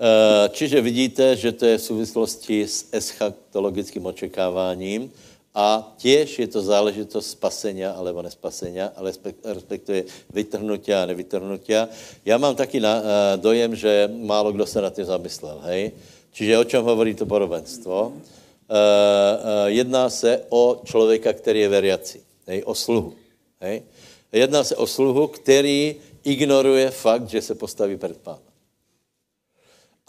[0.00, 5.12] Eh, čiže vidíte, že to je v souvislosti s eschatologickým očekáváním
[5.52, 9.12] a těž je to záležitost spasenia alebo nespasenia, ale
[9.44, 11.88] respektuje vytrhnutia a nevytrhnutia.
[12.24, 13.04] Já mám taky na, uh,
[13.36, 15.92] dojem, že málo kdo se na tím zamyslel, hej?
[16.32, 18.06] Čiže o čem hovorí to podobenstvo?
[18.08, 18.16] Uh,
[19.66, 22.62] jedná se o člověka, který je veriaci, hej?
[22.64, 23.12] o sluhu.
[23.60, 23.82] Hej?
[24.32, 28.49] Jedná se o sluhu, který ignoruje fakt, že se postaví před pána.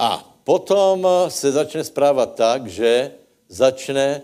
[0.01, 3.11] A potom se začne správat tak, že
[3.49, 4.21] začne,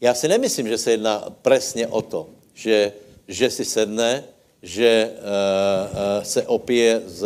[0.00, 2.92] já si nemyslím, že se jedná přesně o to, že,
[3.28, 4.24] že si sedne,
[4.62, 7.24] že uh, uh, se opije s,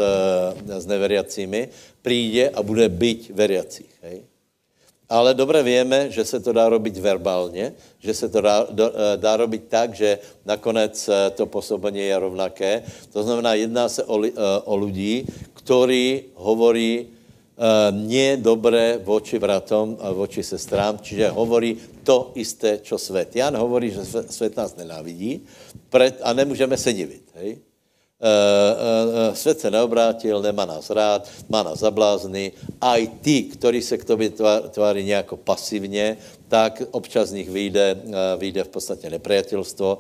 [0.64, 1.68] s neveriacími,
[2.02, 3.92] přijde a bude být veriacích.
[4.02, 4.22] Hej?
[5.08, 9.16] Ale dobře víme, že se to dá robiť verbálně, že se to dá, do, eh,
[9.16, 12.82] dá robiť tak, že nakonec to působení je rovnaké.
[13.12, 14.16] To znamená, jedná se o,
[14.64, 17.13] o lidí, kteří hovorí Eh,
[17.94, 23.36] nie dobré voči bratom a voči sestrám, čiže hovorí to isté, čo svět.
[23.36, 25.46] Jan hovorí, že svět nás nenávidí
[25.86, 27.22] pred, a nemůžeme se divit.
[27.34, 27.62] Hej?
[28.18, 32.52] Uh, uh, svět se neobrátil, nemá nás rád, má nás zablázny.
[32.80, 34.30] A i ty, kteří se k tobě
[34.70, 36.16] tváří nějak pasivně,
[36.48, 38.02] tak občas z nich vyjde,
[38.38, 39.98] vyjde v podstatě nepriateľstvo.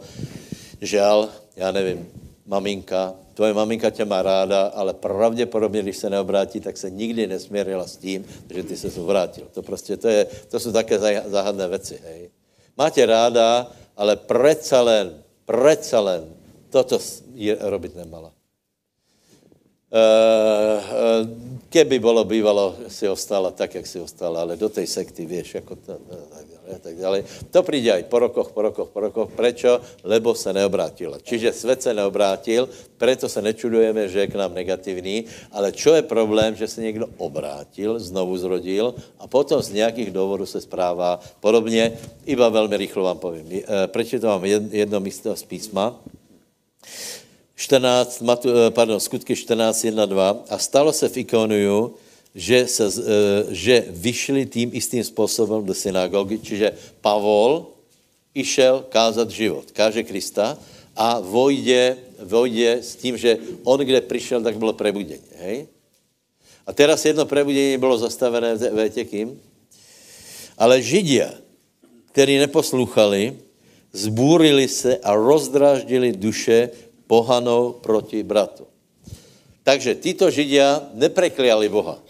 [0.80, 2.06] Žal, já nevím,
[2.46, 7.86] maminka, tvoje maminka tě má ráda, ale pravděpodobně, když se neobrátí, tak se nikdy nesměrila
[7.86, 9.44] s tím, že ty se zvrátil.
[9.54, 12.30] To prostě, to, je, to jsou také záhadné věci, hej.
[12.76, 16.24] Máte ráda, ale přece len, přece len,
[16.70, 16.98] toto
[17.34, 18.32] je, robit nemala.
[19.94, 20.02] Uh,
[21.68, 25.76] keby bylo bývalo, si ostala tak, jak si ostala, ale do tej sekty, vieš, jako
[25.76, 25.92] to,
[26.30, 27.24] tak a tak dále.
[27.50, 29.28] To přijde aj po rokoch, po rokoch, po rokoch.
[29.36, 29.80] Prečo?
[30.04, 31.18] Lebo se neobrátila.
[31.22, 36.02] Čiže svět se neobrátil, preto se nečudujeme, že je k nám negativní, ale čo je
[36.02, 41.92] problém, že se někdo obrátil, znovu zrodil a potom z nějakých důvodů se správá podobně.
[42.26, 43.46] Iba velmi rychlo vám povím.
[43.52, 46.00] E, Prečo to mám jedno místo z písma.
[47.56, 50.36] 14, matu, e, pardon, skutky 14, 1, 2.
[50.50, 51.94] A stalo se v Ikoniu,
[52.34, 57.70] že, se, eh, že vyšli tím istým způsobem do synagogy, čiže Pavol
[58.34, 60.58] išel kázat život, káže Krista
[60.98, 65.30] a vojde, vojde s tím, že on, kde přišel, tak bylo prebudení.
[65.38, 65.66] Hej?
[66.66, 69.38] A teraz jedno prebudení bylo zastavené v kým?
[70.58, 71.34] Ale Židia,
[72.10, 73.38] kteří neposlouchali,
[73.94, 76.70] zbúrili se a rozdráždili duše
[77.06, 78.66] pohanou proti bratu.
[79.64, 82.03] Takže títo židia neprekliali Boha.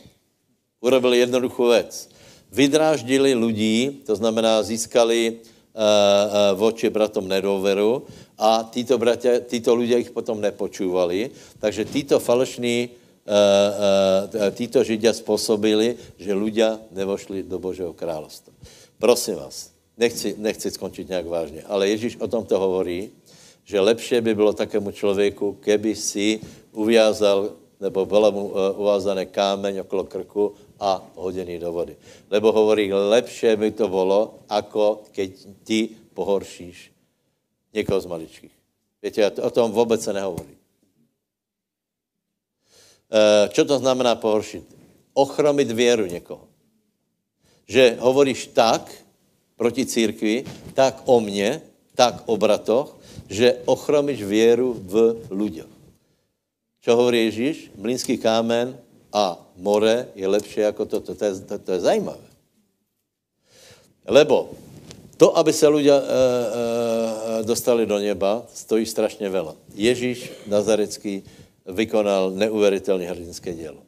[0.84, 2.08] Urobili jednoduchou věc.
[2.52, 8.04] Vydráždili lidí, to znamená získali uh, uh, voči bratom nedôveru
[8.36, 11.32] a títo, bratia, títo ľudia ich potom nepočúvali.
[11.56, 18.52] Takže títo falešní, uh, títo židia spôsobili, že ľudia nevošli do Božího kráľovstva.
[19.00, 23.08] Prosím vás, nechci, nechci skončit nějak vážně, ale Ježíš o tomto hovorí,
[23.64, 26.38] že lepšie by bylo takému člověku, keby si
[26.76, 28.44] uviazal, nebo bylo mu
[28.76, 30.52] uvázané kámeň okolo krku
[30.84, 31.96] a hodený do vody.
[32.28, 35.30] Lebo hovorí, lepšie by to bylo, ako keď
[35.64, 36.92] ty pohoršíš
[37.72, 38.54] někoho z maličkých.
[39.02, 40.56] Víte, o tom vůbec se nehovorí.
[43.14, 44.64] Uh, čo to znamená pohoršit?
[45.12, 46.48] Ochromit věru někoho.
[47.66, 48.92] Že hovoríš tak
[49.56, 50.44] proti církvi,
[50.74, 51.62] tak o mně,
[51.94, 52.96] tak o bratoch,
[53.28, 55.72] že ochromíš věru v ľuďoch.
[56.84, 57.72] Čo hovorí Ježíš?
[57.80, 58.76] Mlínský kámen
[59.14, 61.14] a more je lepší jako toto.
[61.14, 62.26] To je, to, to je zajímavé.
[64.06, 64.50] Lebo
[65.16, 66.10] to, aby se ľudia e, e,
[67.46, 69.54] dostali do neba, stojí strašně veľa.
[69.74, 71.22] Ježíš Nazarecký
[71.66, 73.86] vykonal neuvěřitelné hrdinské dělo.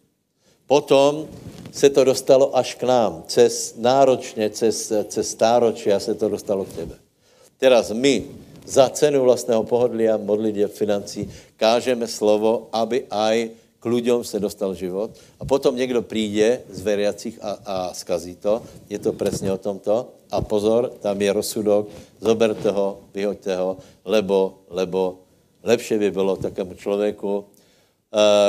[0.66, 1.28] Potom
[1.72, 3.24] se to dostalo až k nám.
[3.26, 6.96] Cez náročně, cez, cez stáročia se to dostalo k tebe.
[7.58, 8.24] Teraz my
[8.66, 15.10] za cenu vlastného pohodlia, modlitě, financí, kážeme slovo, aby aj k ľuďom se dostal život.
[15.40, 18.62] A potom někdo přijde z veriacich a, a skazí to.
[18.88, 20.08] Je to přesně o tomto.
[20.30, 21.88] A pozor, tam je rozsudok,
[22.20, 25.22] zoberte ho, vyhoďte ho, lebo, lebo
[25.62, 27.44] lepšie by bylo takému člověku, uh,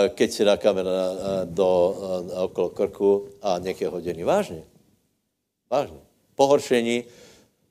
[0.10, 0.94] keď si dá kamen uh,
[1.46, 1.70] do,
[2.34, 4.24] uh, okolo krku a někde hoděný.
[4.24, 4.64] Vážně.
[5.70, 6.02] Vážně.
[6.36, 7.04] Pohoršení,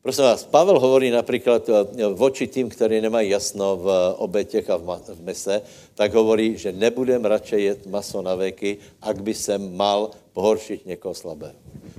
[0.07, 5.19] Prosím vás, Pavel hovorí například eh, voči tým, kteří nemají jasno v obetěch a v
[5.21, 5.63] mese,
[5.95, 11.15] tak hovorí, že nebudem radši jet maso na veky, ak by jsem mal pohoršit někoho
[11.15, 11.59] slabého.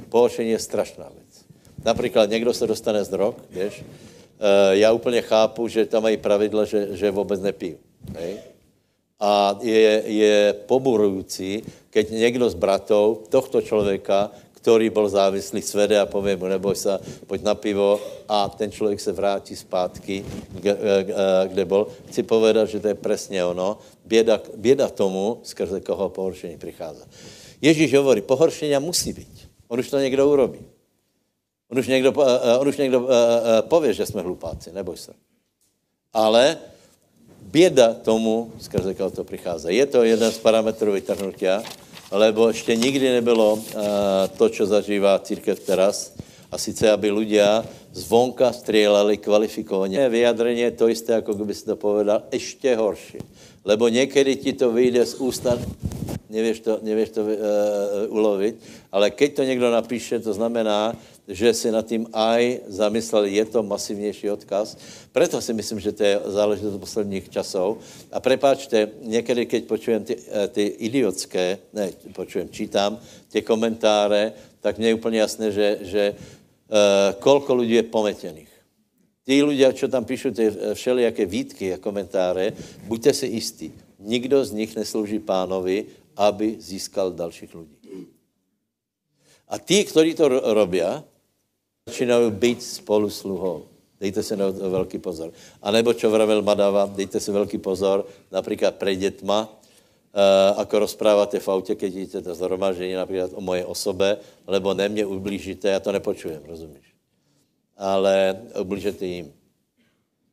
[0.09, 1.45] Pohoršení je strašná věc.
[1.85, 6.65] Například někdo se dostane z drog, víš, eh, já úplně chápu, že tam mají pravidla,
[6.65, 7.77] že, že vůbec nepiju.
[8.15, 8.39] Hej?
[9.19, 14.31] A je, je poburující, keď někdo z bratov tohto člověka,
[14.67, 18.99] který byl závislý, svede a pově mu, neboj se, pojď na pivo a ten člověk
[18.99, 20.25] se vrátí zpátky,
[21.47, 21.87] kde byl.
[22.11, 23.79] Chci povedat, že to je přesně ono.
[24.05, 26.99] Běda, běda tomu, skrze koho pohoršení přichází.
[27.61, 29.47] Ježíš hovorí, pohoršení musí být.
[29.67, 30.59] On už to někdo urobí.
[31.71, 32.13] On už někdo,
[32.59, 33.07] on už někdo
[33.61, 35.13] pově, že jsme hlupáci, neboj se.
[36.13, 36.57] Ale
[37.41, 39.75] běda tomu, skrze koho to přichází.
[39.75, 41.63] Je to jeden z parametrů vytrhnutia,
[42.11, 43.61] lebo ještě nikdy nebylo uh,
[44.37, 46.13] to, co zažívá církev teraz,
[46.47, 50.09] a sice, aby ľudia zvonka stříleli kvalifikovaně.
[50.09, 53.17] Vyjadrení je to isté, jako kdyby si to povedal, ještě horší.
[53.65, 55.59] Lebo někdy ti to vyjde z ústa,
[56.29, 57.29] nevěš to, nevěš to uh,
[58.07, 58.55] ulovit,
[58.91, 60.95] ale keď to někdo napíše, to znamená,
[61.27, 64.77] že si nad tím aj zamyslel, je to masivnější odkaz.
[65.11, 67.83] Proto si myslím, že to je záležitost posledních časov.
[68.11, 74.77] A prepáčte, někdy, keď počujem ty, eh, ty idiotské, ne, počujem, čítám ty komentáře, tak
[74.77, 76.75] mně je úplně jasné, že, že uh,
[77.19, 78.51] kolko lidí je pometených.
[79.27, 82.55] Tí ľudia, čo tam píšu ty eh, všelijaké výtky a komentáře,
[82.87, 83.67] buďte si jistí,
[83.99, 88.07] nikdo z nich neslouží pánovi, aby získal dalších lidí.
[89.47, 91.03] A tí, kteří to robia,
[91.87, 93.65] začínají být spolu sluhou.
[93.99, 95.31] Dejte se na to velký pozor.
[95.61, 101.39] A nebo čo vravel Madava, dejte si velký pozor, například pre dětma, uh, ako rozpráváte
[101.39, 105.79] v autě, keď jdete to zhromaždění například o moje osobe, lebo ne mě ublížíte, já
[105.79, 106.93] to nepočujem, rozumíš?
[107.77, 109.33] Ale ublížete jim.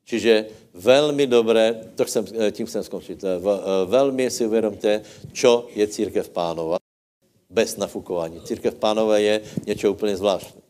[0.04, 3.40] Čiže velmi dobré, to chcem, eh, tím chcem skončit, eh,
[3.86, 5.00] velmi si uvědomte,
[5.32, 6.76] čo je církev pánova
[7.48, 8.40] bez nafukování.
[8.44, 10.63] Církev pánové je něco úplně zvláštní.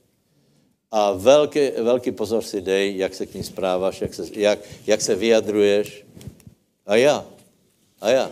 [0.95, 5.01] A velký, velký pozor si dej, jak se k ní správáš, jak se, jak, jak
[5.03, 6.07] se vyjadruješ.
[6.87, 7.27] A já.
[8.01, 8.31] A já.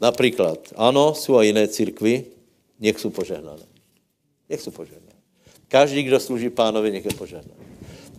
[0.00, 2.24] Například, ano, jsou i jiné církvy,
[2.80, 3.62] nech jsou požehnané.
[4.50, 5.12] Nech jsou požehnané.
[5.68, 7.64] Každý, kdo služí pánovi, nech je požehnaný.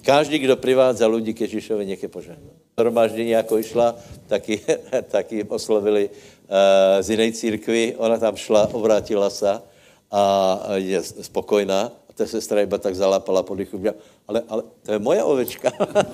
[0.02, 2.50] Každý, kdo privádza lidi k Ježíšovi, nech je požehnaný.
[2.78, 3.96] Hromáždění, jako išla,
[4.28, 4.62] taky,
[5.10, 7.96] taky oslovili uh, z jiné církvy.
[7.98, 9.62] Ona tam šla, obrátila se
[10.12, 13.76] a je spokojná ta sestra iba tak zalápala po dychu.
[14.28, 15.70] Ale, ale to je moja ovečka.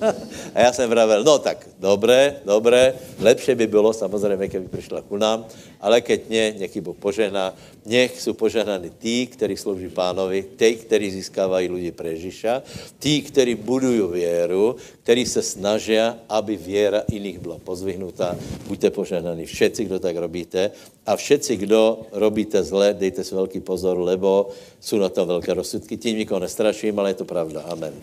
[0.55, 5.17] a já jsem vravel, no tak, dobré, dobré, lepšie by bylo samozřejmě, keby přišla ku
[5.17, 5.45] nám,
[5.81, 7.55] ale keď ne, nech Boh požehná,
[7.85, 12.63] nech jsou požehnaní tí, kteří slouží pánovi, tí, kteří získávají lidi pre Ježiša,
[12.99, 15.97] tí, kteří budují věru, kteří se snaží,
[16.29, 18.37] aby věra jiných byla pozvihnutá.
[18.67, 20.71] Buďte požehnaní všetci, kdo tak robíte.
[21.05, 24.49] A všetci, kdo robíte zle, dejte si velký pozor, lebo
[24.79, 25.97] jsou na tom velké rozsudky.
[25.97, 27.61] Tím nikoho nestraším, ale je to pravda.
[27.61, 28.00] Amen.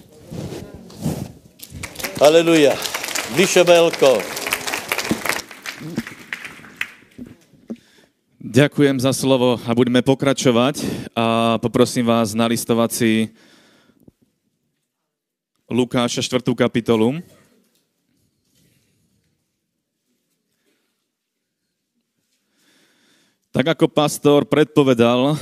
[2.18, 2.74] Haleluja.
[3.38, 4.18] Vyšobelko.
[8.42, 10.82] Ďakujem za slovo a budeme pokračovať
[11.14, 13.30] a poprosím vás na listovací
[15.68, 16.42] Lukáša 4.
[16.56, 17.20] kapitolu.
[23.58, 25.34] Tak ako pastor predpovedal,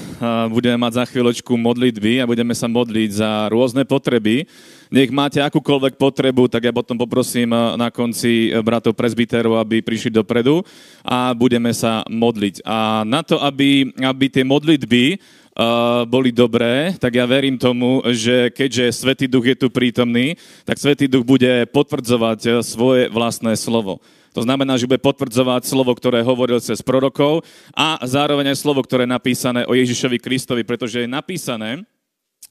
[0.49, 4.49] budeme mať za chvíľočku modlitby a budeme sa modliť za rôzne potreby.
[4.89, 10.65] Nech máte akúkoľvek potrebu, tak ja potom poprosím na konci bratov prezbiterov, aby prišli dopredu
[11.05, 12.65] a budeme sa modliť.
[12.65, 15.21] A na to, aby, aby tie modlitby
[16.05, 20.37] boli dobré, tak ja verím tomu, že keďže Svetý Duch je tu prítomný,
[20.69, 24.05] tak Svetý Duch bude potvrdzovať svoje vlastné slovo.
[24.37, 27.41] To znamená, že bude potvrdzovať slovo, ktoré hovoril cez prorokov
[27.73, 31.81] a zároveň slovo, ktoré je napísané o Ježišovi Kristovi, pretože je napísané,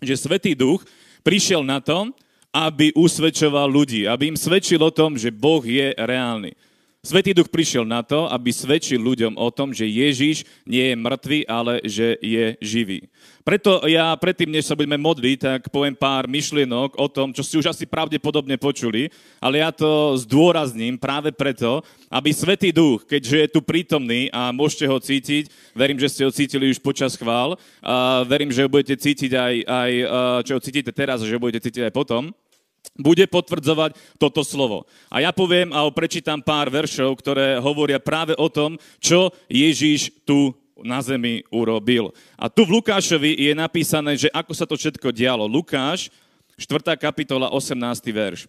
[0.02, 0.82] že Svetý Duch
[1.22, 2.10] prišiel na to,
[2.50, 6.58] aby usvedčoval ľudí, aby im svedčil o tom, že Boh je reálny.
[7.06, 11.40] Svetý duch prišiel na to, aby svedčil ľuďom o tom, že Ježíš nie je mŕtvý,
[11.46, 13.06] ale že je živý.
[13.46, 17.62] Preto ja predtým, než sa budeme modliť, tak poviem pár myšlienok o tom, čo si
[17.62, 23.48] už asi pravdepodobne počuli, ale ja to zdôrazním práve preto, aby Svetý duch, keďže je
[23.54, 27.54] tu prítomný a môžete ho cítiť, verím, že ste ho cítili už počas chvál,
[27.86, 29.92] a verím, že ho budete cítiť aj, aj
[30.42, 32.34] čo ho cítite teraz, že ho budete cítiť aj potom,
[32.94, 34.86] bude potvrdzovať toto slovo.
[35.10, 40.54] A ja poviem a prečítam pár veršov, ktoré hovoria práve o tom, čo Ježíš tu
[40.84, 42.12] na zemi urobil.
[42.36, 45.48] A tu v Lukášovi je napísané, že ako sa to všetko dialo.
[45.48, 46.12] Lukáš,
[46.60, 46.96] 4.
[47.00, 47.76] kapitola, 18.
[48.12, 48.48] verš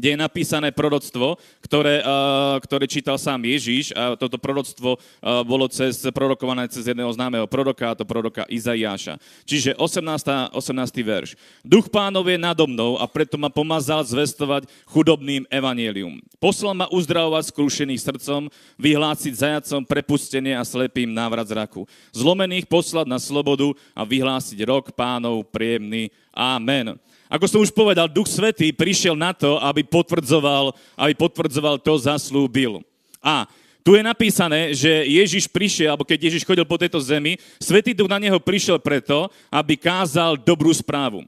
[0.00, 3.92] kde je napísané proroctvo, ktoré, uh, ktoré čítal sám Ježíš.
[3.92, 9.20] A toto proroctvo uh, bolo cez, prorokované cez jedného známeho proroka, a to proroka Izaiáša.
[9.44, 10.56] Čiže 18.
[10.56, 11.04] 18.
[11.04, 11.36] verš.
[11.60, 16.16] Duch pánov je nado mnou a preto ma pomazal zvestovať chudobným evanielium.
[16.40, 18.48] Poslal ma uzdravovať skrušených srdcom,
[18.80, 21.84] vyhlásiť zajacom prepustenie a slepým návrat zraku.
[22.16, 26.08] Zlomených poslať na slobodu a vyhlásiť rok pánov príjemný.
[26.30, 26.96] Amen.
[27.30, 32.82] Ako som už povedal, Duch Svetý prišiel na to, aby potvrdzoval, aby potvrdzoval to, zaslúbil.
[33.22, 33.46] A
[33.80, 38.10] tu je napísané, že Ježiš prišiel, alebo keď Ježiš chodil po tejto zemi, Svetý Duch
[38.10, 41.24] na neho prišiel preto, aby kázal dobrú správu.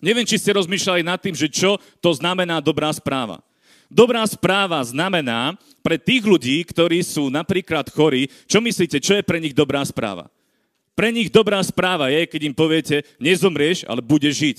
[0.00, 3.40] Neviem, či ste rozmýšľali nad tým, že čo to znamená dobrá správa.
[3.86, 9.38] Dobrá správa znamená pre tých ľudí, ktorí sú napríklad chorí, čo myslíte, čo je pre
[9.38, 10.26] nich dobrá správa?
[10.96, 14.58] Pre nich dobrá správa je, keď im poviete, nezomrieš, ale budeš žiť.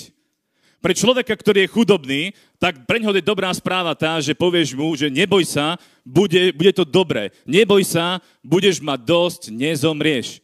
[0.77, 2.21] Pre človeka, ktorý je chudobný,
[2.61, 6.69] tak pre ňoho je dobrá správa tá, že povieš mu, že neboj sa, bude, bude
[6.69, 7.33] to dobré.
[7.49, 10.37] Neboj sa, budeš mať dosť, nezomrieš.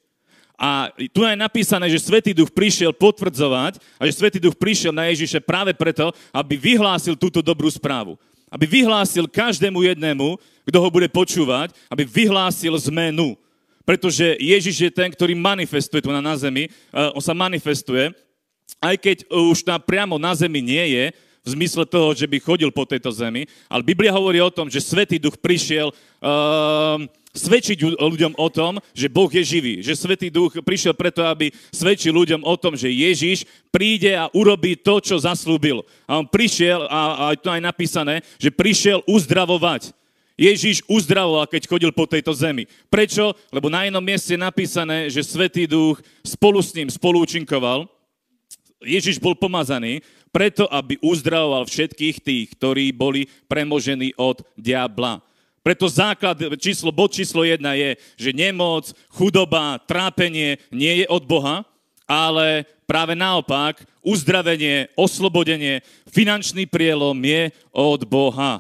[0.58, 5.14] A tu je napísané, že Svetý Duch prišiel potvrdzovať a že Svetý Duch prišiel na
[5.14, 8.18] Ježiše práve preto, aby vyhlásil túto dobrú správu.
[8.50, 13.38] Aby vyhlásil každému jednému, kto ho bude počúvať, aby vyhlásil zmenu.
[13.84, 16.72] Pretože Ježiš je ten, ktorý manifestuje tu na, na zemi.
[16.92, 18.16] On sa manifestuje
[18.84, 21.06] aj keď už tam priamo na zemi nie je,
[21.44, 24.80] v zmysle toho, že by chodil po tejto zemi, ale Biblia hovorí o tom, že
[24.80, 27.04] Svetý Duch prišiel uh,
[27.36, 29.84] svedčiť ľuďom o tom, že Boh je živý.
[29.84, 33.44] Že Svetý Duch prišiel preto, aby svedčil ľuďom o tom, že Ježiš
[33.76, 35.84] príde a urobí to, čo zaslúbil.
[36.08, 39.92] A on prišiel, a, a to aj napísané, že prišiel uzdravovať.
[40.34, 42.66] Ježíš uzdravoval, keď chodil po tejto zemi.
[42.90, 43.38] Prečo?
[43.54, 47.86] Lebo na jednom mieste je napísané, že Svetý Duch spolu s ním spolúčinkoval
[48.84, 55.24] Ježiš bol pomazaný preto, aby uzdravoval všetkých tých, ktorí boli premožení od diabla.
[55.64, 61.64] Preto základ, číslo, bod číslo jedna je, že nemoc, chudoba, trápenie nie je od Boha,
[62.04, 65.80] ale práve naopak, uzdravenie, oslobodenie,
[66.12, 68.60] finančný prielom je od Boha.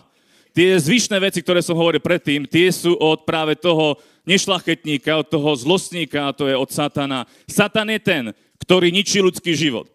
[0.53, 5.49] Tie zvyšné veci, ktoré som hovoril predtým, tie sú od práve toho nešlachetníka, od toho
[5.57, 7.25] zlostníka, a to je od Satana.
[7.49, 8.23] Satan je ten,
[8.61, 9.89] ktorý ničí ľudský život.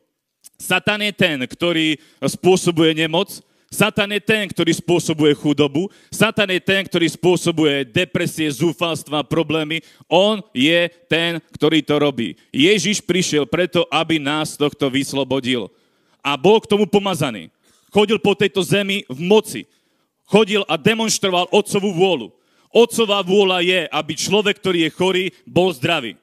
[0.58, 3.30] Satan je ten, ktorý spôsobuje nemoc,
[3.68, 9.84] Satan je ten, ktorý spôsobuje chudobu, Satan je ten, ktorý spôsobuje depresie, zúfalstva, problémy.
[10.08, 12.32] On je ten, ktorý to robí.
[12.48, 15.68] Ježiš prišiel preto, aby nás tohto vyslobodil.
[16.24, 17.48] a bol k tomu pomazaný.
[17.88, 19.64] Chodil po tejto zemi v moci.
[20.28, 22.28] Chodil a demonstroval otcovú vôľu.
[22.68, 26.20] Otcová vôľa je, aby človek, ktorý je chorý, bol zdravý.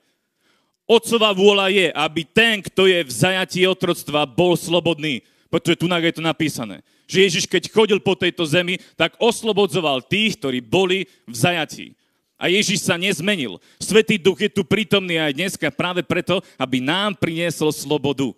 [0.85, 5.25] Otcová vôľa je, aby ten, kto je v zajatí otroctva, bol slobodný.
[5.49, 6.85] Pretože tu je to napísané.
[7.09, 11.97] Že Ježiš, keď chodil po tejto zemi, tak oslobodzoval tých, ktorí boli v zajatí.
[12.37, 13.57] A Ježiš sa nezmenil.
[13.81, 18.35] Svetý duch je tu prítomný aj dneska práve preto, aby nám priniesol slobodu.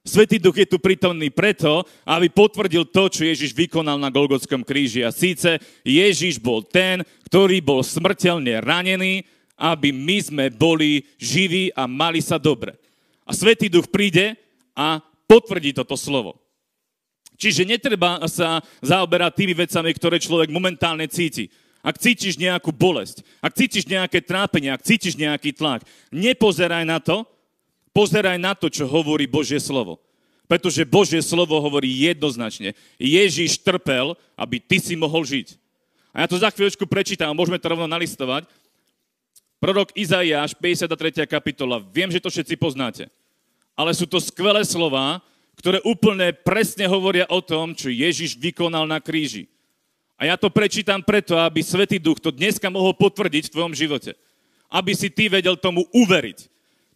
[0.00, 5.04] Svetý duch je tu prítomný preto, aby potvrdil to, čo Ježiš vykonal na Golgotskom kríži.
[5.04, 9.28] A síce Ježiš bol ten, ktorý bol smrteľne ranený,
[9.60, 12.80] aby my sme boli živí a mali sa dobre.
[13.28, 14.40] A Svetý duch príde
[14.72, 16.40] a potvrdí toto slovo.
[17.36, 21.52] Čiže netreba sa zaoberať tými vecami, ktoré človek momentálne cíti.
[21.80, 27.24] Ak cítiš nejakú bolesť, ak cítiš nejaké trápenie, ak cítiš nejaký tlak, nepozeraj na to,
[27.90, 29.98] Pozeraj na to, čo hovorí Božie slovo.
[30.50, 32.74] Pretože Božie slovo hovorí jednoznačne.
[32.98, 35.54] Ježíš trpel, aby ty si mohol žiť.
[36.10, 38.50] A ja to za chvíľočku prečítam, môžeme to rovno nalistovať.
[39.62, 41.22] Prorok Izaiáš, 53.
[41.30, 41.78] kapitola.
[41.78, 43.06] Viem, že to všetci poznáte.
[43.78, 45.22] Ale sú to skvelé slova,
[45.54, 49.46] ktoré úplne presne hovoria o tom, čo Ježiš vykonal na kríži.
[50.18, 54.18] A ja to prečítam preto, aby Svetý Duch to dneska mohol potvrdiť v tvojom živote.
[54.66, 56.49] Aby si ty vedel tomu uveriť.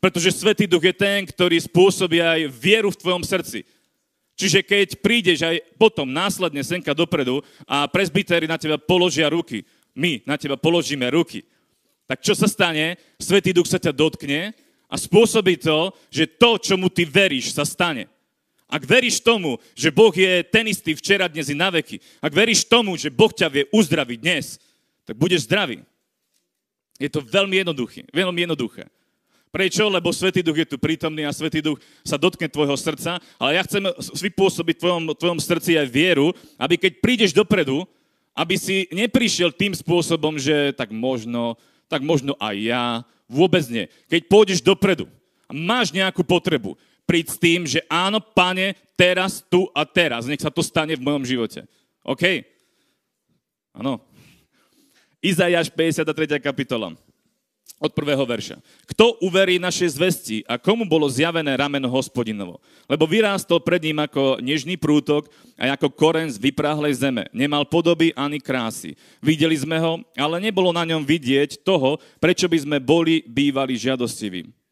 [0.05, 3.65] Pretože Svetý Duch je ten, ktorý spôsobí aj vieru v tvojom srdci.
[4.37, 9.65] Čiže keď prídeš aj potom následne senka dopredu a presbytéri na teba položia ruky,
[9.97, 11.41] my na teba položíme ruky,
[12.05, 13.01] tak čo sa stane?
[13.17, 14.53] Svetý Duch sa ťa dotkne
[14.93, 18.05] a spôsobí to, že to, čomu ty veríš, sa stane.
[18.69, 22.69] Ak veríš tomu, že Boh je ten istý včera, dnes i na veky, ak veríš
[22.69, 24.61] tomu, že Boh ťa vie uzdraviť dnes,
[25.09, 25.81] tak budeš zdravý.
[27.01, 28.05] Je to veľmi jednoduché.
[28.13, 28.85] Veľmi jednoduché.
[29.55, 29.87] Prečo?
[29.87, 33.63] Lebo Svetý Duch je tu prítomný a Svetý Duch sa dotkne tvojho srdca, ale ja
[33.63, 37.87] chcem vypôsobiť v tvojom, tvojom srdci aj vieru, aby keď prídeš dopredu,
[38.35, 41.55] aby si neprišiel tým spôsobom, že tak možno,
[41.87, 42.85] tak možno aj ja,
[43.31, 43.87] vôbec nie.
[44.11, 45.07] Keď pôjdeš dopredu
[45.47, 46.75] a máš nejakú potrebu,
[47.07, 51.07] príď s tým, že áno, pane, teraz, tu a teraz, nech sa to stane v
[51.07, 51.63] mojom živote.
[52.03, 52.43] OK?
[53.71, 54.03] Áno.
[55.23, 56.43] Izajáš 53.
[56.43, 56.91] kapitola
[57.85, 58.57] od prvého verša.
[58.89, 62.57] Kto uverí našej zvesti a komu bolo zjavené rameno hospodinovo?
[62.89, 65.29] Lebo vyrástol pred ním ako nežný prútok
[65.61, 67.29] a ako koren z vypráhlej zeme.
[67.37, 68.97] Nemal podoby ani krásy.
[69.21, 74.64] Videli sme ho, ale nebolo na ňom vidieť toho, prečo by sme boli bývali žiadostiví.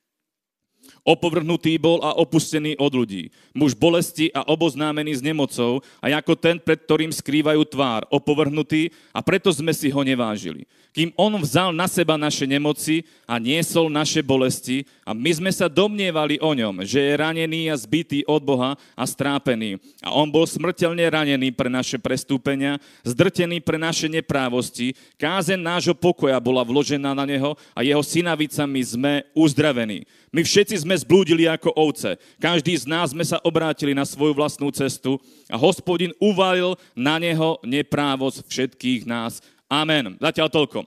[1.02, 3.34] Opovrhnutý bol a opustený od ľudí.
[3.50, 9.18] Muž bolesti a oboznámený s nemocou a ako ten, pred ktorým skrývajú tvár, opovrhnutý a
[9.18, 14.20] preto sme si ho nevážili kým on vzal na seba naše nemoci a niesol naše
[14.20, 18.76] bolesti a my sme sa domnievali o ňom, že je ranený a zbytý od Boha
[18.92, 19.80] a strápený.
[20.04, 22.76] A on bol smrteľne ranený pre naše prestúpenia,
[23.08, 29.12] zdrtený pre naše neprávosti, kázen nášho pokoja bola vložená na neho a jeho synavicami sme
[29.32, 30.04] uzdravení.
[30.32, 32.16] My všetci sme zblúdili ako ovce.
[32.40, 37.60] Každý z nás sme sa obrátili na svoju vlastnú cestu a hospodin uvalil na neho
[37.60, 40.20] neprávosť všetkých nás Amen.
[40.20, 40.84] Zatiaľ toľko.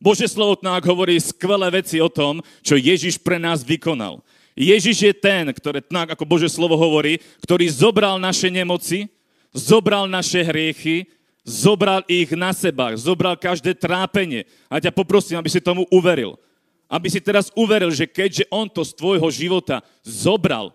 [0.00, 4.24] Bože slovo tak hovorí skvelé veci o tom, čo Ježiš pre nás vykonal.
[4.56, 9.12] Ježiš je ten, ktorý, tak ako Bože slovo hovorí, ktorý zobral naše nemoci,
[9.52, 11.04] zobral naše hriechy,
[11.44, 14.48] zobral ich na seba, zobral každé trápenie.
[14.72, 16.40] A ťa poprosím, aby si tomu uveril.
[16.86, 20.70] Aby si teraz uveril, že keďže on to z tvojho života zobral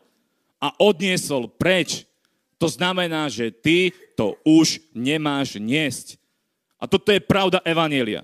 [0.60, 2.04] a odniesol preč,
[2.62, 6.22] to znamená, že ty to už nemáš niesť.
[6.78, 8.22] A toto je pravda Evanielia.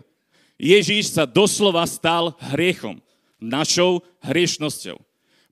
[0.58, 3.02] Ježíš sa doslova stal hriechom,
[3.38, 4.98] našou hriešnosťou.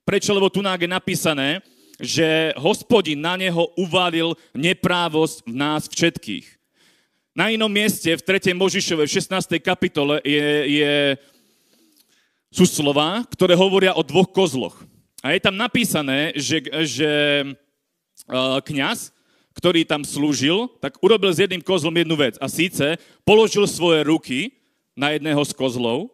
[0.06, 0.30] Prečo?
[0.34, 1.62] Lebo tu je napísané,
[1.98, 6.46] že hospodin na neho uvalil neprávosť v nás všetkých.
[7.36, 8.56] Na inom mieste, v 3.
[8.56, 9.60] Možišove, v 16.
[9.60, 10.48] kapitole, je,
[10.80, 10.94] je,
[12.50, 14.78] sú slova, ktoré hovoria o dvoch kozloch.
[15.20, 17.10] A je tam napísané, že, že
[18.30, 19.16] uh, kniaz
[19.56, 22.36] ktorý tam slúžil, tak urobil s jedným kozlom jednu vec.
[22.36, 24.52] A síce položil svoje ruky
[24.92, 26.12] na jedného z kozlov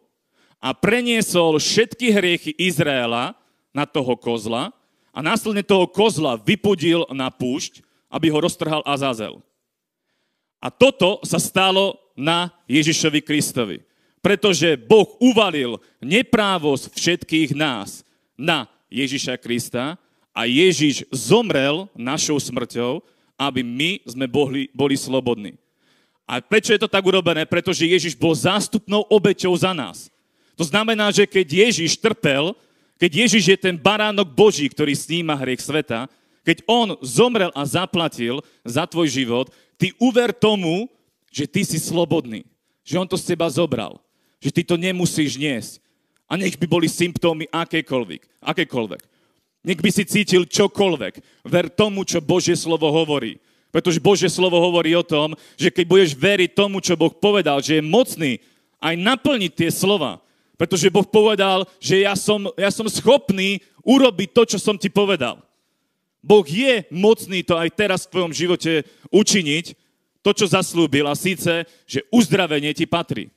[0.63, 3.35] a preniesol všetky hriechy Izraela
[3.75, 4.71] na toho kozla
[5.11, 9.43] a následne toho kozla vypudil na púšť, aby ho roztrhal Azazel.
[10.63, 13.83] A toto sa stalo na Ježišovi Kristovi.
[14.23, 18.07] Pretože Boh uvalil neprávosť všetkých nás
[18.39, 19.99] na Ježiša Krista
[20.31, 23.03] a Ježiš zomrel našou smrťou
[23.37, 25.57] aby my sme boli, boli slobodní.
[26.23, 27.43] A prečo je to tak urobené?
[27.43, 30.07] Pretože Ježiš bol zástupnou obeťou za nás.
[30.55, 32.55] To znamená, že keď Ježiš trpel,
[32.95, 36.07] keď Ježiš je ten baránok Boží, ktorý sníma hriech sveta,
[36.43, 39.47] Keď on zomrel a zaplatil za tvoj život,
[39.79, 40.91] ty uver tomu,
[41.31, 42.43] že ty si slobodný.
[42.83, 44.02] Že on to z teba zobral.
[44.43, 45.79] Že ty to nemusíš niesť.
[46.27, 48.43] A nech by boli symptómy akékoľvek.
[48.43, 49.01] akékoľvek.
[49.63, 51.47] Nech by si cítil čokoľvek.
[51.47, 53.39] Ver tomu, čo Božie slovo hovorí.
[53.71, 57.79] Pretože Božie slovo hovorí o tom, že keď budeš veriť tomu, čo Boh povedal, že
[57.79, 58.37] je mocný
[58.83, 60.19] aj naplniť tie slova,
[60.59, 65.41] pretože Boh povedal, že ja som, ja som schopný urobiť to, čo som ti povedal.
[66.21, 69.65] Boh je mocný to aj teraz v tvojom živote učiniť,
[70.23, 73.27] to, čo zaslúbil, a síce, že uzdravenie ti patrí.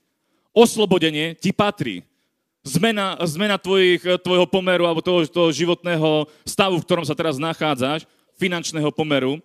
[0.57, 2.01] Oslobodenie ti patrí.
[2.65, 8.09] Zmena, zmena tvojich, tvojho pomeru alebo toho, toho životného stavu, v ktorom sa teraz nachádzaš,
[8.41, 9.37] finančného pomeru.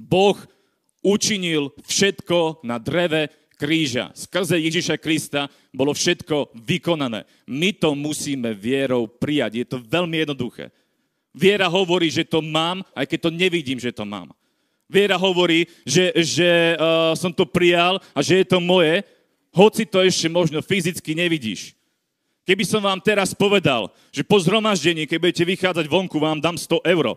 [0.00, 0.40] Boh
[1.04, 3.28] učinil všetko na dreve
[3.60, 4.10] kríža.
[4.16, 7.28] Skrze Ježiša Krista bolo všetko vykonané.
[7.46, 9.52] My to musíme vierou prijať.
[9.62, 10.74] Je to veľmi jednoduché.
[11.30, 14.34] Viera hovorí, že to mám, aj keď to nevidím, že to mám.
[14.90, 19.00] Viera hovorí, že, že uh, som to prijal a že je to moje,
[19.52, 21.76] hoci to ešte možno fyzicky nevidíš.
[22.42, 26.82] Keby som vám teraz povedal, že po zhromaždení, keď budete vychádzať vonku, vám dám 100
[26.82, 27.14] eur,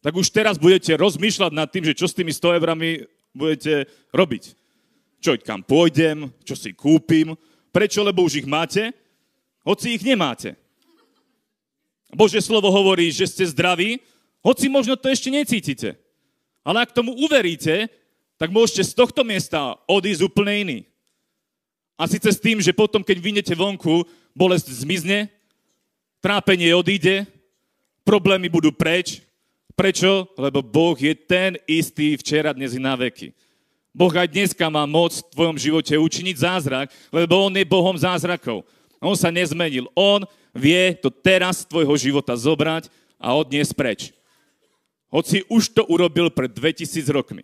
[0.00, 3.04] tak už teraz budete rozmýšľať nad tým, že čo s tými 100 eurami
[3.36, 4.56] budete robiť.
[5.18, 7.34] Čo, kam pôjdem, čo si kúpim,
[7.74, 8.94] prečo, lebo už ich máte,
[9.66, 10.56] hoci ich nemáte.
[12.14, 14.00] Bože slovo hovorí, že ste zdraví,
[14.40, 15.98] hoci možno to ešte necítite.
[16.64, 17.92] Ale ak tomu uveríte,
[18.40, 20.78] tak môžete z tohto miesta odísť úplne iný.
[21.98, 25.26] A síce s tým, že potom, keď vynete vonku, bolesť zmizne,
[26.22, 27.26] trápenie odíde,
[28.06, 29.26] problémy budú preč.
[29.74, 30.30] Prečo?
[30.38, 33.34] Lebo Boh je ten istý včera, dnes i na veky.
[33.90, 38.62] Boh aj dneska má moc v tvojom živote učiniť zázrak, lebo On je Bohom zázrakov.
[39.02, 39.90] On sa nezmenil.
[39.98, 40.22] On
[40.54, 42.86] vie to teraz z tvojho života zobrať
[43.18, 44.00] a odniesť preč.
[45.10, 47.42] Hoci už to urobil pred 2000 rokmi.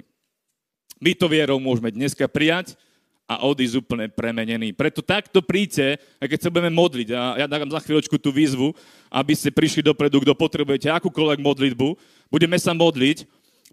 [1.02, 2.78] My to vierou môžeme dneska prijať
[3.24, 4.76] a odísť úplne premenený.
[4.76, 8.76] Preto takto príďte, a keď sa budeme modliť, a ja dám za chvíľočku tú výzvu,
[9.08, 11.88] aby ste prišli dopredu, kto potrebujete akúkoľvek modlitbu,
[12.28, 13.24] budeme sa modliť.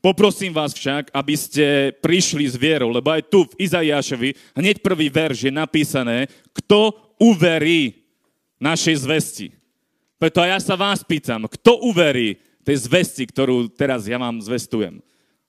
[0.02, 1.66] Poprosím vás však, aby ste
[2.02, 6.26] prišli s vierou, lebo aj tu v Izajášovi hneď prvý verš je napísané,
[6.58, 8.02] kto uverí
[8.58, 9.48] našej zvesti.
[10.18, 15.02] Preto ja sa vás pýtam, kto uverí tej zvesti, ktorú teraz ja vám zvestujem?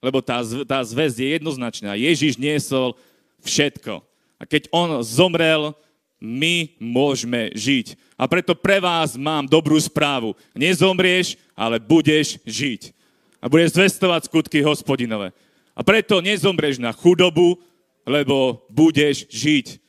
[0.03, 1.95] Lebo tá, tá zväzť je jednoznačná.
[1.95, 2.99] Ježiš niesol
[3.43, 4.03] všetko.
[4.39, 5.75] A keď on zomrel,
[6.23, 7.99] my môžeme žiť.
[8.15, 10.39] A preto pre vás mám dobrú správu.
[10.55, 12.95] Nezomrieš, ale budeš žiť.
[13.43, 15.35] A budeš zvestovať skutky hospodinové.
[15.75, 17.59] A preto nezomrieš na chudobu,
[18.07, 19.83] lebo budeš žiť.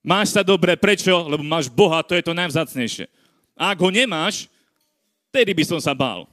[0.00, 1.12] Máš sa dobre, prečo?
[1.28, 3.04] Lebo máš Boha, to je to najvzácnejšie.
[3.52, 4.48] A ak ho nemáš,
[5.28, 6.24] tedy by som sa bál.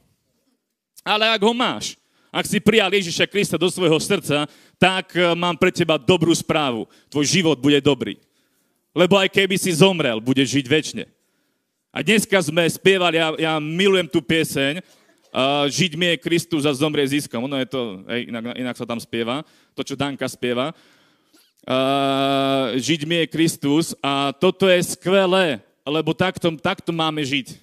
[1.04, 2.00] Ale ak ho máš,
[2.32, 4.48] ak si prijal Ježiša Krista do svojho srdca,
[4.78, 6.86] tak eh, mám pre teba dobrú správu.
[7.12, 8.16] Tvoj život bude dobrý.
[8.96, 11.04] Lebo aj keby si zomrel, budeš žiť väčšine.
[11.92, 16.72] A dneska sme spievali, ja, ja milujem tú pieseň, uh, Žiť mi je Kristus a
[16.74, 17.48] zomrie ziskom.
[17.48, 19.40] Ono je to, hej, inak, inak sa tam spieva,
[19.72, 20.76] to, čo Danka spieva
[21.68, 27.60] uh, žiť mi je Kristus a toto je skvelé, lebo takto, takto máme žiť.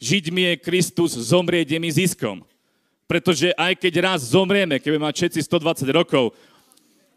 [0.00, 2.44] Žiť mi je Kristus, zomrieť je mi ziskom.
[3.04, 6.32] Pretože aj keď raz zomrieme, keď má všetci 120 rokov,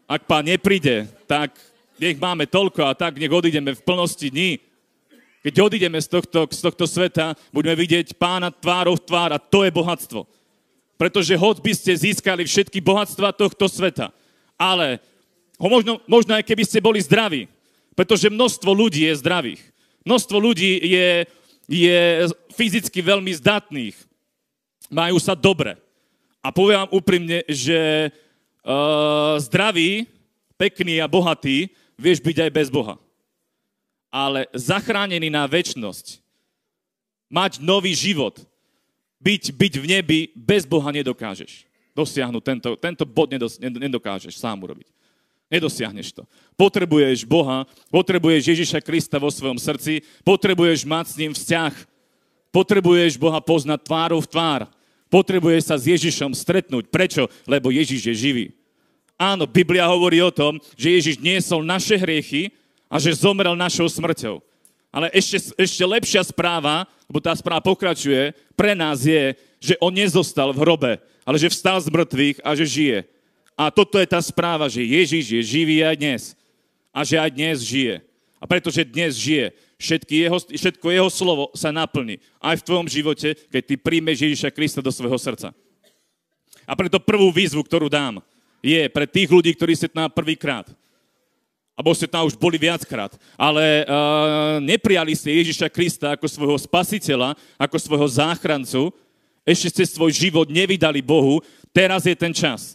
[0.08, 1.56] ak pán nepríde, tak
[2.00, 4.56] nech máme toľko a tak nech odídeme v plnosti dní.
[5.44, 9.64] Keď odídeme z tohto, z tohto sveta, budeme vidieť pána tvárov v tvár a to
[9.64, 10.24] je bohatstvo.
[10.98, 14.10] Pretože hod by ste získali všetky bohatstva tohto sveta,
[14.58, 14.98] ale
[15.60, 17.46] možno, možno aj keby ste boli zdraví,
[17.94, 19.62] pretože množstvo ľudí je zdravých.
[20.02, 21.08] Množstvo ľudí je,
[21.70, 21.98] je
[22.56, 24.07] fyzicky veľmi zdatných.
[24.88, 25.76] Majú sa dobre.
[26.40, 30.08] A poviem vám úprimne, že uh, zdravý,
[30.56, 32.96] pekný a bohatý vieš byť aj bez Boha.
[34.08, 36.24] Ale zachránený na väčnosť,
[37.28, 38.40] mať nový život,
[39.20, 41.68] byť, byť v nebi, bez Boha nedokážeš
[41.98, 42.42] dosiahnuť.
[42.46, 44.86] Tento, tento bod nedos, nedokážeš sám urobiť.
[45.50, 46.22] Nedosiahneš to.
[46.54, 51.72] Potrebuješ Boha, potrebuješ Ježiša Krista vo svojom srdci, potrebuješ mať s ním vzťah,
[52.54, 54.62] potrebuješ Boha poznať tvárou v tvár,
[55.08, 56.88] potrebuješ sa s Ježišom stretnúť.
[56.92, 57.26] Prečo?
[57.44, 58.46] Lebo Ježiš je živý.
[59.18, 62.54] Áno, Biblia hovorí o tom, že Ježiš niesol naše hriechy
[62.86, 64.38] a že zomrel našou smrťou.
[64.88, 70.54] Ale ešte, ešte lepšia správa, lebo tá správa pokračuje, pre nás je, že on nezostal
[70.54, 70.92] v hrobe,
[71.26, 72.98] ale že vstal z mŕtvych a že žije.
[73.58, 76.22] A toto je tá správa, že Ježiš je živý aj dnes.
[76.94, 78.06] A že aj dnes žije.
[78.38, 82.18] A pretože dnes žije, všetky jeho, všetko jeho slovo sa naplní.
[82.42, 85.54] Aj v tvojom živote, keď ty príjmeš Ježiša Krista do svojho srdca.
[86.68, 88.20] A preto prvú výzvu, ktorú dám,
[88.60, 90.68] je pre tých ľudí, ktorí ste na prvýkrát.
[91.78, 93.14] Abo ste tam už boli viackrát.
[93.38, 98.90] Ale uh, neprijali ste Ježiša Krista ako svojho spasiteľa, ako svojho záchrancu.
[99.46, 101.38] Ešte ste svoj život nevydali Bohu.
[101.70, 102.74] Teraz je ten čas.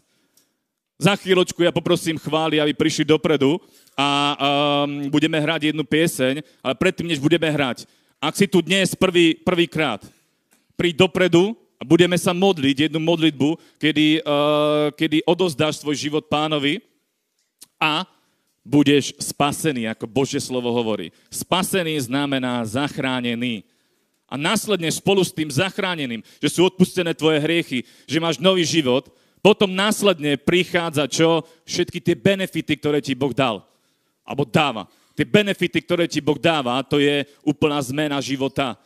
[0.95, 3.59] Za chvíľočku ja poprosím chváli, aby prišli dopredu
[3.93, 7.85] a um, budeme hrať jednu pieseň, ale predtým, než budeme hrať,
[8.23, 10.01] ak si tu dnes prvý, prvýkrát,
[10.79, 16.79] príď dopredu a budeme sa modliť jednu modlitbu, kedy, uh, kedy odozdáš svoj život pánovi
[17.75, 18.07] a
[18.63, 21.11] budeš spasený, ako Božie slovo hovorí.
[21.27, 23.67] Spasený znamená zachránený.
[24.31, 29.11] A následne spolu s tým zachráneným, že sú odpustené tvoje hriechy, že máš nový život,
[29.43, 31.43] potom následne prichádza čo?
[31.67, 33.67] Všetky tie benefity, ktoré ti Boh dal.
[34.23, 34.87] Alebo dáva.
[35.13, 38.79] Tie benefity, ktoré ti Boh dáva, to je úplná zmena života.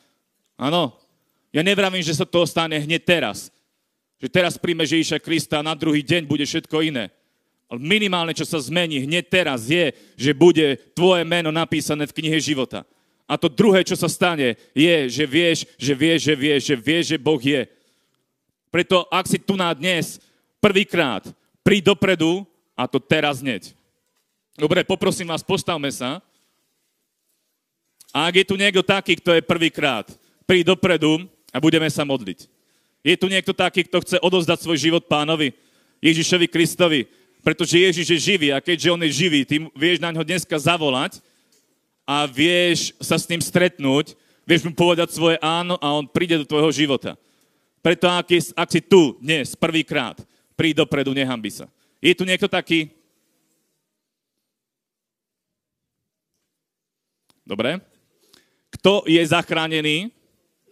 [0.59, 0.97] Áno.
[1.55, 3.47] Ja nevravím, že sa to stane hneď teraz.
[4.19, 7.13] Že teraz príjme Ježíša Krista a na druhý deň bude všetko iné.
[7.71, 12.39] Ale minimálne, čo sa zmení hneď teraz, je, že bude tvoje meno napísané v knihe
[12.41, 12.83] života.
[13.27, 17.03] A to druhé, čo sa stane, je, že vieš, že vieš, že vieš, že vieš,
[17.11, 17.67] že Boh je.
[18.71, 20.19] Preto, ak si tu na dnes,
[20.63, 21.27] prvýkrát,
[21.59, 23.76] príď dopredu a to teraz hneď.
[24.57, 26.17] Dobre, poprosím vás, postavme sa.
[28.09, 30.09] A ak je tu niekto taký, kto je prvýkrát,
[30.49, 32.49] príď dopredu a budeme sa modliť.
[33.05, 35.53] Je tu niekto taký, kto chce odozdať svoj život pánovi,
[36.01, 37.05] Ježišovi Kristovi,
[37.45, 41.21] pretože Ježiš je živý a keďže on je živý, ty vieš na ňo dneska zavolať
[42.09, 46.49] a vieš sa s ním stretnúť, vieš mu povedať svoje áno a on príde do
[46.49, 47.13] tvojho života.
[47.85, 50.17] Preto ak, je, ak si tu dnes prvýkrát,
[50.57, 51.69] príď dopredu, nehambi sa.
[52.01, 52.96] Je tu niekto taký?
[57.47, 57.79] Dobre.
[58.75, 60.11] Kto je zachránený?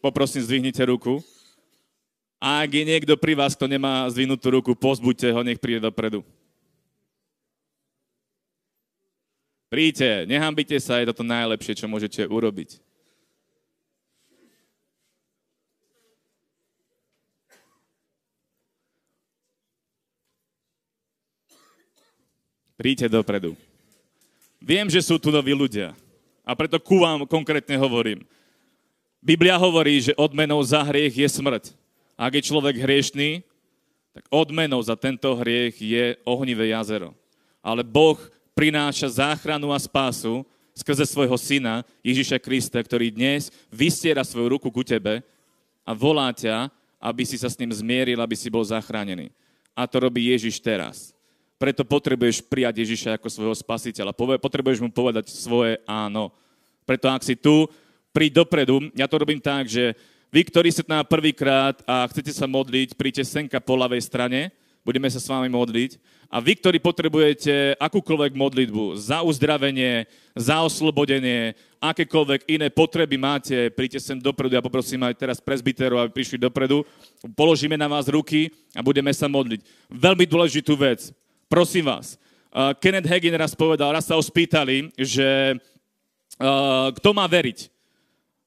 [0.03, 1.23] Poprosím, zdvihnite ruku.
[2.35, 6.19] A ak je niekto pri vás, kto nemá zdvihnutú ruku, pozbuďte ho, nech príde dopredu.
[9.71, 12.83] Príďte, nehambite sa, je to to najlepšie, čo môžete urobiť.
[22.75, 23.55] Príďte dopredu.
[24.59, 25.95] Viem, že sú tu noví ľudia
[26.45, 28.21] a preto ku vám konkrétne hovorím.
[29.25, 31.73] Biblia hovorí, že odmenou za hriech je smrť.
[32.13, 33.41] Ak je človek hriešný,
[34.13, 37.17] tak odmenou za tento hriech je ohnivé jazero.
[37.65, 38.21] Ale Boh
[38.53, 40.45] prináša záchranu a spásu
[40.77, 45.25] skrze svojho syna Ježiša Krista, ktorý dnes vystiera svoju ruku ku tebe
[45.81, 46.69] a volá ťa,
[47.01, 49.33] aby si sa s ním zmieril, aby si bol zachránený.
[49.73, 51.14] A to robí Ježiš teraz.
[51.55, 54.11] Preto potrebuješ prijať Ježiša ako svojho spasiteľa.
[54.15, 56.35] Potrebuješ mu povedať svoje áno.
[56.83, 57.71] Preto ak si tu,
[58.11, 58.91] príď dopredu.
[58.91, 59.95] Ja to robím tak, že
[60.35, 64.51] vy, ktorí ste na prvýkrát a chcete sa modliť, príďte senka po ľavej strane,
[64.83, 65.95] budeme sa s vami modliť.
[66.27, 70.03] A vy, ktorí potrebujete akúkoľvek modlitbu za uzdravenie,
[70.35, 74.59] za oslobodenie, akékoľvek iné potreby máte, príďte sem dopredu.
[74.59, 76.83] Ja poprosím aj teraz presbyterov, aby prišli dopredu.
[77.31, 79.63] Položíme na vás ruky a budeme sa modliť.
[79.87, 81.15] Veľmi dôležitú vec.
[81.45, 82.17] Prosím vás,
[82.49, 85.53] uh, Kenneth Hagin raz povedal, raz sa ho spýtali, že
[86.41, 87.69] uh, kto má veriť?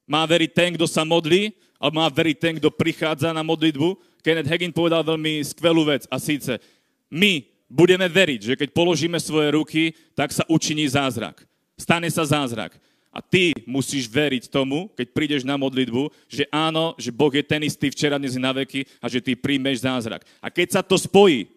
[0.03, 3.95] Má veriť ten, kto sa modlí, alebo má veriť ten, kto prichádza na modlitbu?
[4.19, 6.59] Kenneth Hagin povedal veľmi skvelú vec a síce
[7.07, 11.47] my budeme veriť, že keď položíme svoje ruky, tak sa učiní zázrak.
[11.79, 12.75] Stane sa zázrak.
[13.15, 17.63] A ty musíš veriť tomu, keď prídeš na modlitbu, že áno, že Boh je ten
[17.63, 20.27] istý včera, dnes na veky a že ty príjmeš zázrak.
[20.43, 21.47] A keď sa to spojí,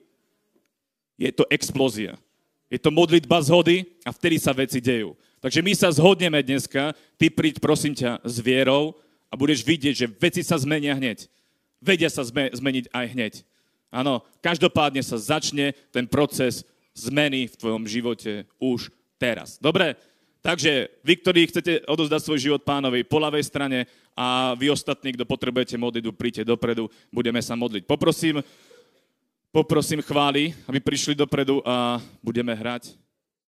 [1.19, 2.19] je to explózia.
[2.73, 5.13] Je to modlitba zhody a vtedy sa veci dejú.
[5.43, 8.97] Takže my sa zhodneme dneska, ty príď prosím ťa s vierou
[9.29, 11.27] a budeš vidieť, že veci sa zmenia hneď.
[11.83, 13.35] Vedia sa zmeniť aj hneď.
[13.93, 16.65] Áno, každopádne sa začne ten proces
[16.97, 18.89] zmeny v tvojom živote už
[19.21, 19.61] teraz.
[19.61, 19.99] Dobre?
[20.43, 23.87] Takže vy, ktorí chcete odozdať svoj život pánovi po ľavej strane
[24.17, 27.87] a vy ostatní, kto potrebujete modlitu, príďte dopredu, budeme sa modliť.
[27.87, 28.43] Poprosím,
[29.53, 33.02] poprosím chváli, aby prišli dopredu a budeme hrať.